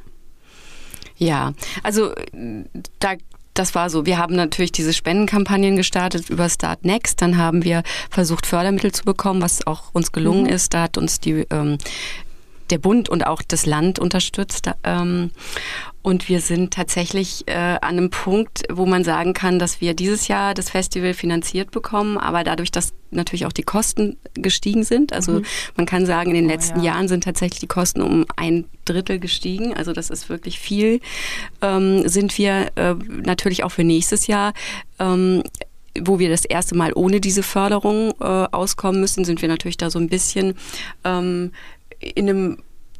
Ja, 1.15 1.53
also 1.83 2.13
da 2.99 3.13
das 3.53 3.75
war 3.75 3.89
so. 3.89 4.05
Wir 4.05 4.17
haben 4.17 4.35
natürlich 4.35 4.71
diese 4.71 4.93
Spendenkampagnen 4.93 5.75
gestartet 5.75 6.29
über 6.29 6.49
Start 6.49 6.85
Next. 6.85 7.21
Dann 7.21 7.37
haben 7.37 7.63
wir 7.63 7.83
versucht, 8.09 8.45
Fördermittel 8.45 8.91
zu 8.91 9.03
bekommen, 9.03 9.41
was 9.41 9.65
auch 9.67 9.93
uns 9.93 10.11
gelungen 10.11 10.43
mhm. 10.43 10.49
ist. 10.49 10.73
Da 10.73 10.83
hat 10.83 10.97
uns 10.97 11.19
die, 11.19 11.45
ähm, 11.49 11.77
der 12.71 12.77
Bund 12.77 13.09
und 13.09 13.25
auch 13.25 13.41
das 13.41 13.65
Land 13.65 13.99
unterstützt. 13.99 14.69
Ähm, 14.83 15.31
und 16.03 16.29
wir 16.29 16.41
sind 16.41 16.73
tatsächlich 16.73 17.47
äh, 17.47 17.53
an 17.53 17.79
einem 17.81 18.09
Punkt, 18.09 18.63
wo 18.71 18.87
man 18.87 19.03
sagen 19.03 19.33
kann, 19.33 19.59
dass 19.59 19.81
wir 19.81 19.93
dieses 19.93 20.27
Jahr 20.27 20.55
das 20.55 20.71
Festival 20.71 21.13
finanziert 21.13 21.69
bekommen, 21.69 22.17
aber 22.17 22.43
dadurch, 22.43 22.71
dass 22.71 22.93
natürlich 23.11 23.45
auch 23.45 23.51
die 23.51 23.63
Kosten 23.63 24.17
gestiegen 24.33 24.83
sind, 24.83 25.13
also 25.13 25.33
mhm. 25.33 25.45
man 25.75 25.85
kann 25.85 26.05
sagen, 26.07 26.31
in 26.31 26.37
den 26.37 26.45
oh, 26.45 26.49
letzten 26.49 26.79
ja. 26.79 26.93
Jahren 26.93 27.07
sind 27.07 27.23
tatsächlich 27.23 27.59
die 27.59 27.67
Kosten 27.67 28.01
um 28.01 28.25
ein 28.35 28.65
Drittel 28.85 29.19
gestiegen, 29.19 29.75
also 29.75 29.93
das 29.93 30.09
ist 30.09 30.29
wirklich 30.29 30.59
viel, 30.59 31.01
ähm, 31.61 32.07
sind 32.07 32.35
wir 32.37 32.71
äh, 32.75 32.95
natürlich 33.23 33.63
auch 33.63 33.71
für 33.71 33.83
nächstes 33.83 34.25
Jahr 34.27 34.53
ähm, 34.97 35.43
wo 35.99 36.19
wir 36.19 36.29
das 36.29 36.45
erste 36.45 36.75
Mal 36.75 36.93
ohne 36.95 37.19
diese 37.19 37.43
Förderung 37.43 38.13
äh, 38.21 38.23
auskommen 38.23 39.01
müssen, 39.01 39.25
sind 39.25 39.41
wir 39.41 39.49
natürlich 39.49 39.77
da 39.77 39.89
so 39.89 39.99
ein 39.99 40.07
bisschen 40.07 40.55
ähm, 41.03 41.51
in 42.01 42.29
einem 42.29 42.57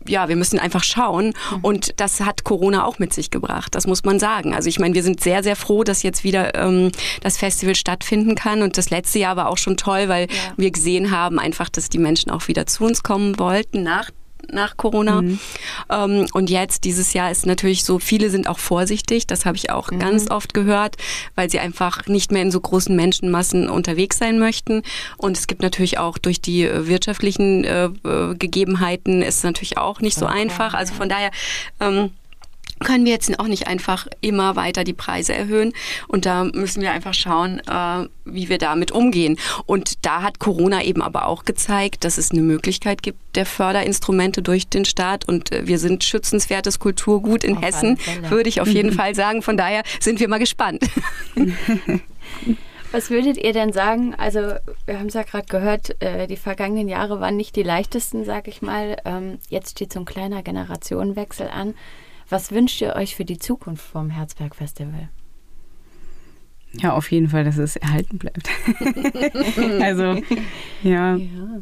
ja, 0.08 0.30
wir 0.30 0.36
müssen 0.36 0.60
einfach 0.60 0.84
schauen. 0.84 1.34
Mhm. 1.52 1.60
Und 1.62 1.94
das 1.98 2.22
hat 2.22 2.44
Corona 2.44 2.86
auch 2.86 3.00
mit 3.00 3.14
sich 3.14 3.30
gebracht. 3.30 3.76
Das 3.76 3.88
muss 3.88 4.04
man 4.04 4.20
sagen. 4.20 4.56
Also 4.56 4.68
ich 4.68 4.80
meine, 4.80 4.96
wir 4.96 5.04
sind 5.04 5.22
sehr, 5.22 5.44
sehr 5.44 5.56
froh, 5.56 5.84
dass 5.84 6.04
jetzt 6.04 6.24
wieder 6.24 6.56
ähm, 6.56 6.92
das 7.22 7.38
Festival 7.38 7.76
stattfinden 7.76 8.34
kann. 8.34 8.64
Und 8.64 8.78
das 8.78 8.90
letzte 8.90 9.20
Jahr 9.20 9.36
war 9.36 9.48
auch 9.48 9.60
schon 9.60 9.78
toll, 9.78 10.10
weil 10.10 10.28
ja. 10.28 10.54
wir 10.58 10.72
gesehen 10.72 11.12
haben 11.12 11.40
einfach, 11.40 11.70
dass 11.70 11.90
die 11.90 12.00
Menschen 12.00 12.32
auch 12.32 12.48
wieder 12.48 12.66
zu 12.66 12.84
uns 12.84 13.04
kommen 13.04 13.38
wollten 13.38 13.84
nach 13.84 14.10
nach 14.52 14.78
Corona. 14.78 15.22
Mhm. 15.22 15.40
Ähm, 15.90 16.28
und 16.34 16.50
jetzt, 16.50 16.84
dieses 16.84 17.14
Jahr 17.14 17.32
ist 17.32 17.46
natürlich 17.46 17.84
so, 17.84 18.00
viele 18.00 18.30
sind 18.30 18.48
auch 18.48 18.60
vorsichtig, 18.60 19.28
das 19.28 19.46
habe 19.46 19.58
ich 19.58 19.70
auch 19.70 19.92
mhm. 19.92 20.00
ganz 20.00 20.30
oft 20.30 20.54
gehört, 20.54 20.98
weil 21.36 21.50
sie 21.50 21.60
einfach 21.60 22.08
nicht 22.08 22.32
mehr 22.32 22.42
in 22.42 22.52
so 22.52 22.60
großen 22.60 22.96
Menschenmassen 22.96 23.70
unterwegs 23.70 24.18
sein 24.18 24.40
möchten. 24.40 24.84
Und 25.18 25.38
es 25.38 25.48
gibt 25.48 25.62
natürlich 25.62 25.98
auch 25.98 26.18
durch 26.18 26.42
die 26.42 26.64
äh, 26.64 26.88
wirtschaftlichen 26.88 27.64
äh, 27.64 27.86
äh, 27.86 28.36
Gegebenheiten 28.36 29.22
ist 29.22 29.38
es 29.38 29.44
natürlich 29.44 29.78
auch 29.78 30.02
nicht 30.02 30.18
so 30.18 30.26
einfach. 30.26 30.74
Also 30.74 30.94
von 30.94 31.10
daher 31.10 31.32
ähm, 31.80 32.12
können 32.84 33.06
wir 33.06 33.12
jetzt 33.12 33.40
auch 33.40 33.48
nicht 33.48 33.68
einfach 33.68 34.08
immer 34.22 34.56
weiter 34.56 34.84
die 34.84 34.94
Preise 34.94 35.34
erhöhen. 35.34 35.74
Und 36.08 36.26
da 36.26 36.44
müssen 36.44 36.82
wir 36.82 36.92
einfach 36.92 37.14
schauen, 37.14 37.60
äh, 37.68 38.08
wie 38.26 38.50
wir 38.50 38.58
damit 38.58 38.92
umgehen. 38.92 39.38
Und 39.66 40.06
da 40.06 40.22
hat 40.22 40.40
Corona 40.40 40.84
eben 40.84 41.02
aber 41.02 41.26
auch 41.28 41.46
gezeigt, 41.46 42.04
dass 42.04 42.18
es 42.18 42.32
eine 42.32 42.42
Möglichkeit 42.42 43.02
gibt 43.04 43.20
der 43.36 43.46
Förderinstrumente 43.46 44.42
durch 44.42 44.68
den 44.68 44.86
Staat. 44.86 45.28
Und 45.28 45.52
äh, 45.52 45.68
wir 45.68 45.80
sind 45.80 46.04
schützenswertes 46.04 46.80
Kulturgut 46.80 47.44
in 47.44 47.58
auf 47.58 47.64
Hessen, 47.64 47.98
würde 48.30 48.50
ich 48.50 48.62
auf 48.62 48.68
jeden 48.68 48.92
Fall 49.02 49.16
sagen. 49.16 49.42
Von 49.42 49.58
daher 49.58 49.84
sind 50.00 50.20
wir 50.20 50.28
mal 50.28 50.40
gespannt. 50.40 50.84
Was 52.92 53.10
würdet 53.10 53.38
ihr 53.38 53.54
denn 53.54 53.72
sagen? 53.72 54.16
Also, 54.16 54.56
wir 54.86 55.00
haben 55.00 55.08
es 55.08 55.14
ja 55.14 55.24
gerade 55.24 55.46
gehört, 55.48 56.02
äh, 56.02 56.28
die 56.28 56.36
vergangenen 56.36 56.90
Jahre 56.90 57.22
waren 57.22 57.38
nicht 57.38 57.56
die 57.56 57.64
leichtesten, 57.64 58.26
sag 58.26 58.50
ich 58.50 58.62
mal. 58.62 58.98
Ähm, 59.06 59.40
jetzt 59.48 59.72
steht 59.72 59.94
so 59.94 60.00
ein 60.00 60.06
kleiner 60.06 60.44
Generationenwechsel 60.44 61.48
an. 61.48 61.74
Was 62.32 62.52
wünscht 62.54 62.80
ihr 62.82 62.96
euch 62.96 63.18
für 63.18 63.26
die 63.26 63.38
Zukunft 63.38 63.86
vom 63.86 64.10
Herzberg 64.10 64.56
Festival? 64.56 65.10
Ja, 66.72 66.94
auf 66.94 67.12
jeden 67.12 67.28
Fall, 67.28 67.44
dass 67.44 67.58
es 67.58 67.76
erhalten 67.76 68.18
bleibt. 68.18 68.50
also, 69.82 70.22
ja. 70.82 71.18
ja. 71.18 71.62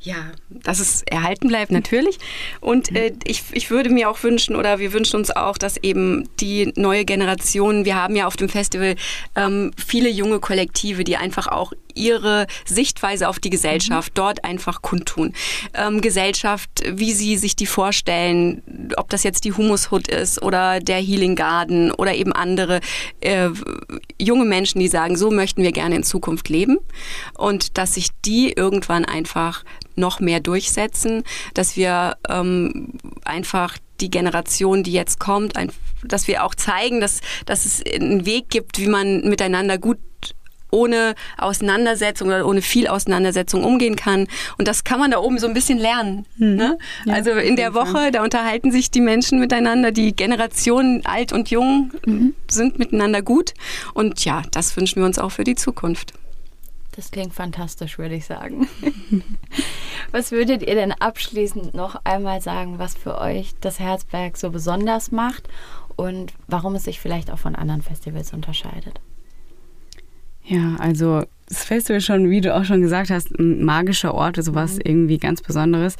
Ja, 0.00 0.32
dass 0.50 0.80
es 0.80 1.02
erhalten 1.04 1.48
bleibt, 1.48 1.72
natürlich. 1.72 2.18
Und 2.60 2.94
äh, 2.94 3.12
ich, 3.24 3.44
ich 3.52 3.70
würde 3.70 3.88
mir 3.88 4.10
auch 4.10 4.22
wünschen, 4.22 4.56
oder 4.56 4.78
wir 4.78 4.92
wünschen 4.92 5.16
uns 5.16 5.30
auch, 5.30 5.56
dass 5.56 5.78
eben 5.78 6.28
die 6.40 6.72
neue 6.76 7.06
Generation, 7.06 7.86
wir 7.86 7.94
haben 7.94 8.14
ja 8.14 8.26
auf 8.26 8.36
dem 8.36 8.50
Festival 8.50 8.96
ähm, 9.36 9.70
viele 9.78 10.10
junge 10.10 10.40
Kollektive, 10.40 11.04
die 11.04 11.16
einfach 11.16 11.46
auch 11.46 11.72
ihre 11.94 12.46
Sichtweise 12.64 13.28
auf 13.28 13.38
die 13.38 13.50
Gesellschaft 13.50 14.12
mhm. 14.12 14.14
dort 14.14 14.44
einfach 14.44 14.82
kundtun. 14.82 15.32
Ähm, 15.74 16.00
Gesellschaft, 16.00 16.70
wie 16.86 17.12
sie 17.12 17.36
sich 17.36 17.56
die 17.56 17.66
vorstellen, 17.66 18.62
ob 18.96 19.08
das 19.10 19.22
jetzt 19.22 19.44
die 19.44 19.52
Humus 19.52 19.90
Hood 19.90 20.08
ist 20.08 20.42
oder 20.42 20.80
der 20.80 20.98
Healing 20.98 21.36
Garden 21.36 21.90
oder 21.92 22.14
eben 22.14 22.32
andere 22.32 22.80
äh, 23.20 23.48
junge 24.20 24.44
Menschen, 24.44 24.80
die 24.80 24.88
sagen, 24.88 25.16
so 25.16 25.30
möchten 25.30 25.62
wir 25.62 25.72
gerne 25.72 25.96
in 25.96 26.04
Zukunft 26.04 26.48
leben 26.48 26.78
und 27.34 27.78
dass 27.78 27.94
sich 27.94 28.08
die 28.24 28.52
irgendwann 28.52 29.04
einfach 29.04 29.64
noch 29.96 30.20
mehr 30.20 30.40
durchsetzen, 30.40 31.22
dass 31.54 31.76
wir 31.76 32.16
ähm, 32.28 32.94
einfach 33.24 33.76
die 34.00 34.10
Generation, 34.10 34.82
die 34.82 34.92
jetzt 34.92 35.20
kommt, 35.20 35.56
ein, 35.56 35.70
dass 36.02 36.26
wir 36.26 36.44
auch 36.44 36.54
zeigen, 36.54 37.00
dass, 37.00 37.20
dass 37.46 37.64
es 37.64 37.82
einen 37.84 38.26
Weg 38.26 38.50
gibt, 38.50 38.78
wie 38.78 38.88
man 38.88 39.22
miteinander 39.22 39.78
gut 39.78 39.98
ohne 40.72 41.14
Auseinandersetzung 41.38 42.28
oder 42.28 42.46
ohne 42.46 42.62
viel 42.62 42.88
Auseinandersetzung 42.88 43.62
umgehen 43.62 43.94
kann. 43.94 44.26
Und 44.58 44.66
das 44.66 44.82
kann 44.82 44.98
man 44.98 45.10
da 45.12 45.18
oben 45.18 45.38
so 45.38 45.46
ein 45.46 45.54
bisschen 45.54 45.78
lernen. 45.78 46.26
Mhm. 46.38 46.56
Ne? 46.56 46.78
Ja, 47.04 47.14
also 47.14 47.30
in 47.32 47.56
der 47.56 47.74
Woche, 47.74 48.10
da 48.10 48.24
unterhalten 48.24 48.72
sich 48.72 48.90
die 48.90 49.00
Menschen 49.00 49.38
miteinander, 49.38 49.92
die 49.92 50.16
Generationen 50.16 51.04
alt 51.06 51.32
und 51.32 51.50
jung 51.50 51.92
mhm. 52.04 52.34
sind 52.50 52.78
miteinander 52.78 53.22
gut. 53.22 53.52
Und 53.94 54.24
ja, 54.24 54.42
das 54.50 54.76
wünschen 54.76 55.02
wir 55.02 55.06
uns 55.06 55.18
auch 55.18 55.30
für 55.30 55.44
die 55.44 55.54
Zukunft. 55.54 56.14
Das 56.94 57.10
klingt 57.10 57.32
fantastisch, 57.32 57.98
würde 57.98 58.14
ich 58.14 58.26
sagen. 58.26 58.68
was 60.10 60.30
würdet 60.30 60.62
ihr 60.62 60.74
denn 60.74 60.92
abschließend 60.92 61.74
noch 61.74 61.96
einmal 62.04 62.42
sagen, 62.42 62.78
was 62.78 62.94
für 62.94 63.18
euch 63.18 63.54
das 63.60 63.78
Herzberg 63.78 64.36
so 64.36 64.50
besonders 64.50 65.10
macht 65.10 65.48
und 65.96 66.32
warum 66.48 66.74
es 66.74 66.84
sich 66.84 67.00
vielleicht 67.00 67.30
auch 67.30 67.38
von 67.38 67.54
anderen 67.54 67.80
Festivals 67.82 68.34
unterscheidet? 68.34 69.00
Ja, 70.44 70.76
also 70.78 71.22
das 71.48 71.64
Festival 71.64 72.00
schon, 72.00 72.30
wie 72.30 72.40
du 72.40 72.54
auch 72.54 72.64
schon 72.64 72.80
gesagt 72.80 73.10
hast, 73.10 73.38
ein 73.38 73.62
magischer 73.62 74.14
Ort, 74.14 74.38
also 74.38 74.54
was 74.54 74.76
mhm. 74.76 74.82
irgendwie 74.84 75.18
ganz 75.18 75.42
Besonderes. 75.42 75.96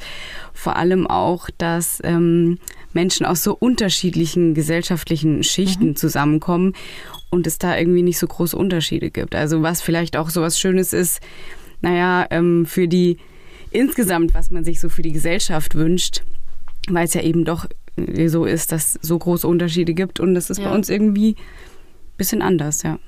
Vor 0.53 0.75
allem 0.75 1.07
auch, 1.07 1.49
dass 1.57 2.01
ähm, 2.03 2.57
Menschen 2.93 3.25
aus 3.25 3.43
so 3.43 3.55
unterschiedlichen 3.55 4.53
gesellschaftlichen 4.53 5.43
Schichten 5.43 5.89
mhm. 5.89 5.95
zusammenkommen 5.95 6.73
und 7.29 7.47
es 7.47 7.57
da 7.57 7.77
irgendwie 7.77 8.03
nicht 8.03 8.19
so 8.19 8.27
große 8.27 8.57
Unterschiede 8.57 9.09
gibt. 9.11 9.35
Also 9.35 9.61
was 9.61 9.81
vielleicht 9.81 10.17
auch 10.17 10.29
so 10.29 10.41
was 10.41 10.59
Schönes 10.59 10.93
ist, 10.93 11.21
naja, 11.81 12.25
ähm, 12.29 12.65
für 12.65 12.87
die 12.87 13.17
insgesamt, 13.71 14.33
was 14.33 14.51
man 14.51 14.63
sich 14.63 14.79
so 14.79 14.89
für 14.89 15.01
die 15.01 15.11
Gesellschaft 15.11 15.75
wünscht, 15.75 16.23
weil 16.89 17.05
es 17.05 17.13
ja 17.13 17.21
eben 17.21 17.45
doch 17.45 17.67
äh, 17.95 18.27
so 18.27 18.45
ist, 18.45 18.71
dass 18.71 18.95
es 18.95 19.07
so 19.07 19.17
große 19.17 19.47
Unterschiede 19.47 19.93
gibt 19.93 20.19
und 20.19 20.33
das 20.33 20.49
ist 20.49 20.59
ja. 20.59 20.69
bei 20.69 20.75
uns 20.75 20.89
irgendwie 20.89 21.31
ein 21.31 22.17
bisschen 22.17 22.41
anders, 22.41 22.83
ja. 22.83 22.99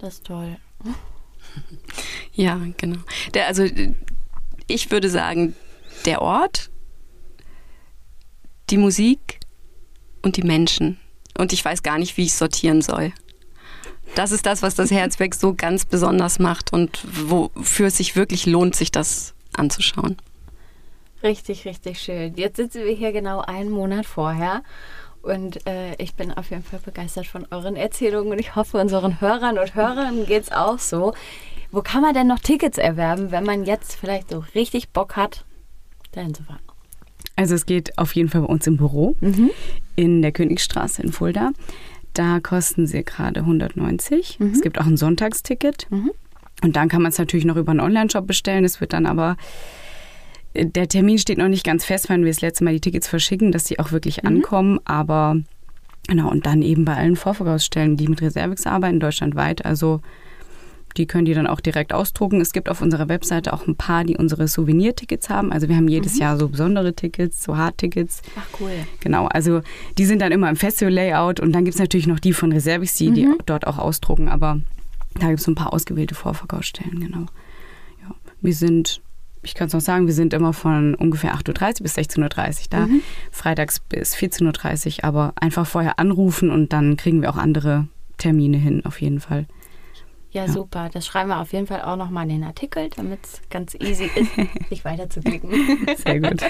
Das 0.00 0.14
ist 0.14 0.26
toll. 0.26 0.56
Ja, 2.32 2.60
genau. 2.76 3.00
Der, 3.34 3.48
also 3.48 3.64
ich 4.68 4.90
würde 4.92 5.10
sagen, 5.10 5.56
der 6.06 6.22
Ort, 6.22 6.70
die 8.70 8.76
Musik 8.76 9.40
und 10.22 10.36
die 10.36 10.44
Menschen. 10.44 10.98
Und 11.36 11.52
ich 11.52 11.64
weiß 11.64 11.82
gar 11.82 11.98
nicht, 11.98 12.16
wie 12.16 12.24
ich 12.24 12.34
sortieren 12.34 12.82
soll. 12.82 13.12
Das 14.14 14.30
ist 14.30 14.46
das, 14.46 14.62
was 14.62 14.76
das 14.76 14.90
Herzberg 14.90 15.34
so 15.34 15.54
ganz 15.54 15.84
besonders 15.84 16.38
macht 16.38 16.72
und 16.72 17.04
wofür 17.28 17.88
es 17.88 17.96
sich 17.96 18.14
wirklich 18.14 18.46
lohnt, 18.46 18.76
sich 18.76 18.92
das 18.92 19.34
anzuschauen. 19.52 20.16
Richtig, 21.22 21.64
richtig 21.64 22.00
schön. 22.00 22.34
Jetzt 22.36 22.56
sitzen 22.56 22.84
wir 22.84 22.94
hier 22.94 23.12
genau 23.12 23.40
einen 23.40 23.70
Monat 23.70 24.06
vorher 24.06 24.62
und 25.22 25.66
äh, 25.66 25.94
ich 25.96 26.14
bin 26.14 26.32
auf 26.32 26.50
jeden 26.50 26.62
Fall 26.62 26.80
begeistert 26.84 27.26
von 27.26 27.46
euren 27.50 27.76
Erzählungen 27.76 28.32
und 28.32 28.38
ich 28.38 28.56
hoffe, 28.56 28.78
unseren 28.78 29.20
Hörern 29.20 29.58
und 29.58 29.74
Hörern 29.74 30.26
geht 30.26 30.44
es 30.44 30.52
auch 30.52 30.78
so. 30.78 31.14
Wo 31.72 31.82
kann 31.82 32.02
man 32.02 32.14
denn 32.14 32.26
noch 32.26 32.40
Tickets 32.40 32.78
erwerben, 32.78 33.30
wenn 33.30 33.44
man 33.44 33.64
jetzt 33.64 33.94
vielleicht 33.94 34.30
so 34.30 34.44
richtig 34.54 34.90
Bock 34.90 35.16
hat, 35.16 35.44
dahin 36.12 36.34
zu 36.34 36.42
fahren? 36.42 36.60
Also 37.36 37.54
es 37.54 37.64
geht 37.64 37.96
auf 37.96 38.14
jeden 38.14 38.28
Fall 38.28 38.42
bei 38.42 38.48
uns 38.48 38.66
im 38.66 38.76
Büro 38.76 39.14
mhm. 39.20 39.50
in 39.96 40.20
der 40.22 40.32
Königstraße 40.32 41.02
in 41.02 41.12
Fulda. 41.12 41.52
Da 42.12 42.40
kosten 42.40 42.86
sie 42.86 43.04
gerade 43.04 43.40
190. 43.40 44.40
Mhm. 44.40 44.50
Es 44.50 44.60
gibt 44.62 44.80
auch 44.80 44.86
ein 44.86 44.96
Sonntagsticket. 44.96 45.86
Mhm. 45.90 46.10
Und 46.62 46.76
dann 46.76 46.88
kann 46.88 47.02
man 47.02 47.10
es 47.10 47.18
natürlich 47.18 47.46
noch 47.46 47.56
über 47.56 47.70
einen 47.70 47.80
Online-Shop 47.80 48.26
bestellen. 48.26 48.64
Es 48.64 48.80
wird 48.80 48.92
dann 48.92 49.06
aber 49.06 49.36
der 50.54 50.88
Termin 50.88 51.18
steht 51.18 51.38
noch 51.38 51.48
nicht 51.48 51.64
ganz 51.64 51.84
fest, 51.84 52.08
wann 52.08 52.24
wir 52.24 52.30
das 52.30 52.40
letzte 52.40 52.64
Mal 52.64 52.74
die 52.74 52.80
Tickets 52.80 53.08
verschicken, 53.08 53.52
dass 53.52 53.64
die 53.64 53.78
auch 53.78 53.92
wirklich 53.92 54.22
mhm. 54.22 54.28
ankommen. 54.28 54.80
Aber 54.84 55.36
genau, 56.08 56.30
und 56.30 56.46
dann 56.46 56.62
eben 56.62 56.84
bei 56.84 56.96
allen 56.96 57.16
Vorverkaufsstellen, 57.16 57.96
die 57.96 58.08
mit 58.08 58.20
Reservix 58.20 58.66
arbeiten, 58.66 59.00
deutschlandweit. 59.00 59.64
Also 59.64 60.00
die 60.96 61.06
können 61.06 61.24
die 61.24 61.34
dann 61.34 61.46
auch 61.46 61.60
direkt 61.60 61.92
ausdrucken. 61.92 62.40
Es 62.40 62.52
gibt 62.52 62.68
auf 62.68 62.82
unserer 62.82 63.08
Webseite 63.08 63.52
auch 63.52 63.66
ein 63.66 63.76
paar, 63.76 64.04
die 64.04 64.16
unsere 64.16 64.48
Souvenir-Tickets 64.48 65.30
haben. 65.30 65.52
Also 65.52 65.68
wir 65.68 65.76
haben 65.76 65.88
jedes 65.88 66.14
mhm. 66.14 66.20
Jahr 66.20 66.36
so 66.36 66.48
besondere 66.48 66.94
Tickets, 66.94 67.42
so 67.44 67.56
Hard-Tickets. 67.56 68.22
Ach 68.36 68.60
cool. 68.60 68.72
Genau, 69.00 69.26
also 69.26 69.60
die 69.98 70.04
sind 70.04 70.20
dann 70.20 70.32
immer 70.32 70.50
im 70.50 70.56
Festival-Layout 70.56 71.38
und 71.38 71.52
dann 71.52 71.64
gibt 71.64 71.74
es 71.74 71.80
natürlich 71.80 72.08
noch 72.08 72.18
die 72.18 72.32
von 72.32 72.50
Reservix, 72.50 72.94
die, 72.94 73.10
mhm. 73.10 73.14
die 73.14 73.28
dort 73.46 73.66
auch 73.66 73.78
ausdrucken. 73.78 74.28
Aber 74.28 74.60
da 75.14 75.28
gibt 75.28 75.38
es 75.38 75.44
so 75.44 75.52
ein 75.52 75.56
paar 75.56 75.72
ausgewählte 75.72 76.14
Vorverkaufsstellen, 76.14 76.98
genau. 76.98 77.26
Ja. 78.02 78.14
Wir 78.40 78.54
sind 78.54 79.00
ich 79.42 79.54
kann 79.54 79.68
es 79.68 79.72
noch 79.72 79.80
sagen, 79.80 80.06
wir 80.06 80.14
sind 80.14 80.34
immer 80.34 80.52
von 80.52 80.94
ungefähr 80.94 81.34
8.30 81.34 81.80
Uhr 81.80 81.82
bis 81.84 81.96
16.30 81.96 82.20
Uhr 82.60 82.66
da, 82.70 82.86
mhm. 82.86 83.02
freitags 83.30 83.80
bis 83.80 84.14
14.30 84.14 84.98
Uhr, 84.98 85.04
aber 85.04 85.32
einfach 85.36 85.66
vorher 85.66 85.98
anrufen 85.98 86.50
und 86.50 86.72
dann 86.72 86.96
kriegen 86.96 87.22
wir 87.22 87.30
auch 87.30 87.36
andere 87.36 87.88
Termine 88.18 88.58
hin, 88.58 88.84
auf 88.84 89.00
jeden 89.00 89.20
Fall. 89.20 89.46
Ja, 90.32 90.44
ja. 90.44 90.52
super. 90.52 90.90
Das 90.92 91.06
schreiben 91.06 91.30
wir 91.30 91.40
auf 91.40 91.52
jeden 91.52 91.66
Fall 91.66 91.82
auch 91.82 91.96
nochmal 91.96 92.24
in 92.24 92.40
den 92.40 92.44
Artikel, 92.44 92.88
damit 92.90 93.18
es 93.24 93.42
ganz 93.50 93.74
easy 93.74 94.08
ist, 94.14 94.30
sich 94.68 94.84
weiterzuklicken. 94.84 95.50
Sehr 95.96 96.20
gut. 96.20 96.42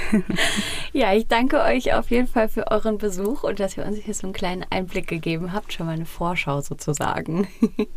ja, 0.93 1.15
ich 1.15 1.29
danke 1.29 1.63
euch 1.63 1.95
auf 1.95 2.11
jeden 2.11 2.27
Fall 2.27 2.49
für 2.49 2.71
euren 2.71 2.99
Besuch 2.99 3.43
und 3.43 3.59
dass 3.59 3.77
ihr 3.77 3.87
uns 3.87 3.99
hier 3.99 4.15
so 4.15 4.27
einen 4.27 4.35
kleinen 4.35 4.67
Einblick 4.69 5.07
gegeben 5.07 5.53
habt, 5.53 5.73
schon 5.73 5.87
mal 5.87 5.93
eine 5.93 6.07
Vorschau 6.07 6.61
sozusagen. 6.61 7.49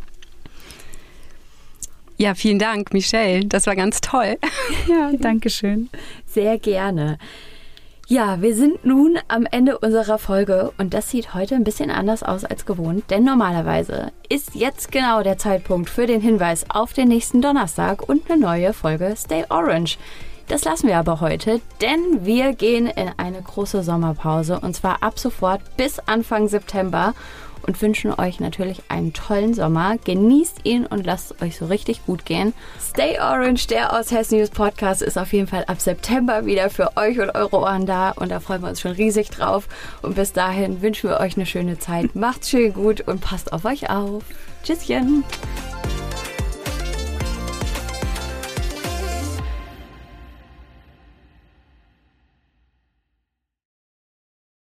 Ja, 2.16 2.34
vielen 2.34 2.58
Dank, 2.58 2.92
Michelle. 2.92 3.44
Das 3.46 3.66
war 3.66 3.76
ganz 3.76 4.00
toll. 4.00 4.38
Ja, 4.88 5.10
danke 5.18 5.50
schön. 5.50 5.88
Sehr 6.26 6.58
gerne. 6.58 7.18
Ja, 8.06 8.42
wir 8.42 8.54
sind 8.54 8.84
nun 8.84 9.18
am 9.28 9.46
Ende 9.50 9.78
unserer 9.78 10.18
Folge 10.18 10.72
und 10.76 10.92
das 10.92 11.10
sieht 11.10 11.32
heute 11.32 11.54
ein 11.54 11.64
bisschen 11.64 11.90
anders 11.90 12.22
aus 12.22 12.44
als 12.44 12.66
gewohnt, 12.66 13.10
denn 13.10 13.24
normalerweise 13.24 14.12
ist 14.28 14.54
jetzt 14.54 14.92
genau 14.92 15.22
der 15.22 15.38
Zeitpunkt 15.38 15.88
für 15.88 16.06
den 16.06 16.20
Hinweis 16.20 16.66
auf 16.68 16.92
den 16.92 17.08
nächsten 17.08 17.40
Donnerstag 17.40 18.06
und 18.06 18.30
eine 18.30 18.38
neue 18.38 18.74
Folge 18.74 19.14
Stay 19.16 19.44
Orange. 19.48 19.96
Das 20.48 20.64
lassen 20.64 20.88
wir 20.88 20.98
aber 20.98 21.20
heute, 21.20 21.62
denn 21.80 22.26
wir 22.26 22.52
gehen 22.52 22.88
in 22.88 23.10
eine 23.16 23.40
große 23.40 23.82
Sommerpause 23.82 24.60
und 24.60 24.76
zwar 24.76 25.02
ab 25.02 25.18
sofort 25.18 25.62
bis 25.78 25.98
Anfang 26.00 26.48
September 26.48 27.14
und 27.64 27.80
wünschen 27.82 28.12
euch 28.12 28.40
natürlich 28.40 28.82
einen 28.88 29.12
tollen 29.12 29.54
Sommer. 29.54 29.96
Genießt 30.04 30.60
ihn 30.64 30.86
und 30.86 31.04
lasst 31.04 31.32
es 31.32 31.42
euch 31.42 31.56
so 31.56 31.66
richtig 31.66 32.04
gut 32.06 32.24
gehen. 32.24 32.52
Stay 32.80 33.18
Orange, 33.18 33.66
der 33.66 33.98
aus 33.98 34.10
Hessen 34.10 34.38
News 34.38 34.50
Podcast, 34.50 35.02
ist 35.02 35.18
auf 35.18 35.32
jeden 35.32 35.46
Fall 35.46 35.64
ab 35.64 35.80
September 35.80 36.46
wieder 36.46 36.70
für 36.70 36.96
euch 36.96 37.18
und 37.18 37.30
eure 37.34 37.56
Ohren 37.56 37.86
da 37.86 38.10
und 38.10 38.30
da 38.30 38.40
freuen 38.40 38.62
wir 38.62 38.68
uns 38.68 38.80
schon 38.80 38.92
riesig 38.92 39.30
drauf. 39.30 39.68
Und 40.02 40.16
bis 40.16 40.32
dahin 40.32 40.82
wünschen 40.82 41.10
wir 41.10 41.20
euch 41.20 41.36
eine 41.36 41.46
schöne 41.46 41.78
Zeit. 41.78 42.14
Macht's 42.14 42.50
schön 42.50 42.72
gut 42.72 43.00
und 43.02 43.20
passt 43.20 43.52
auf 43.52 43.64
euch 43.64 43.90
auf. 43.90 44.22
Tschüsschen. 44.62 45.24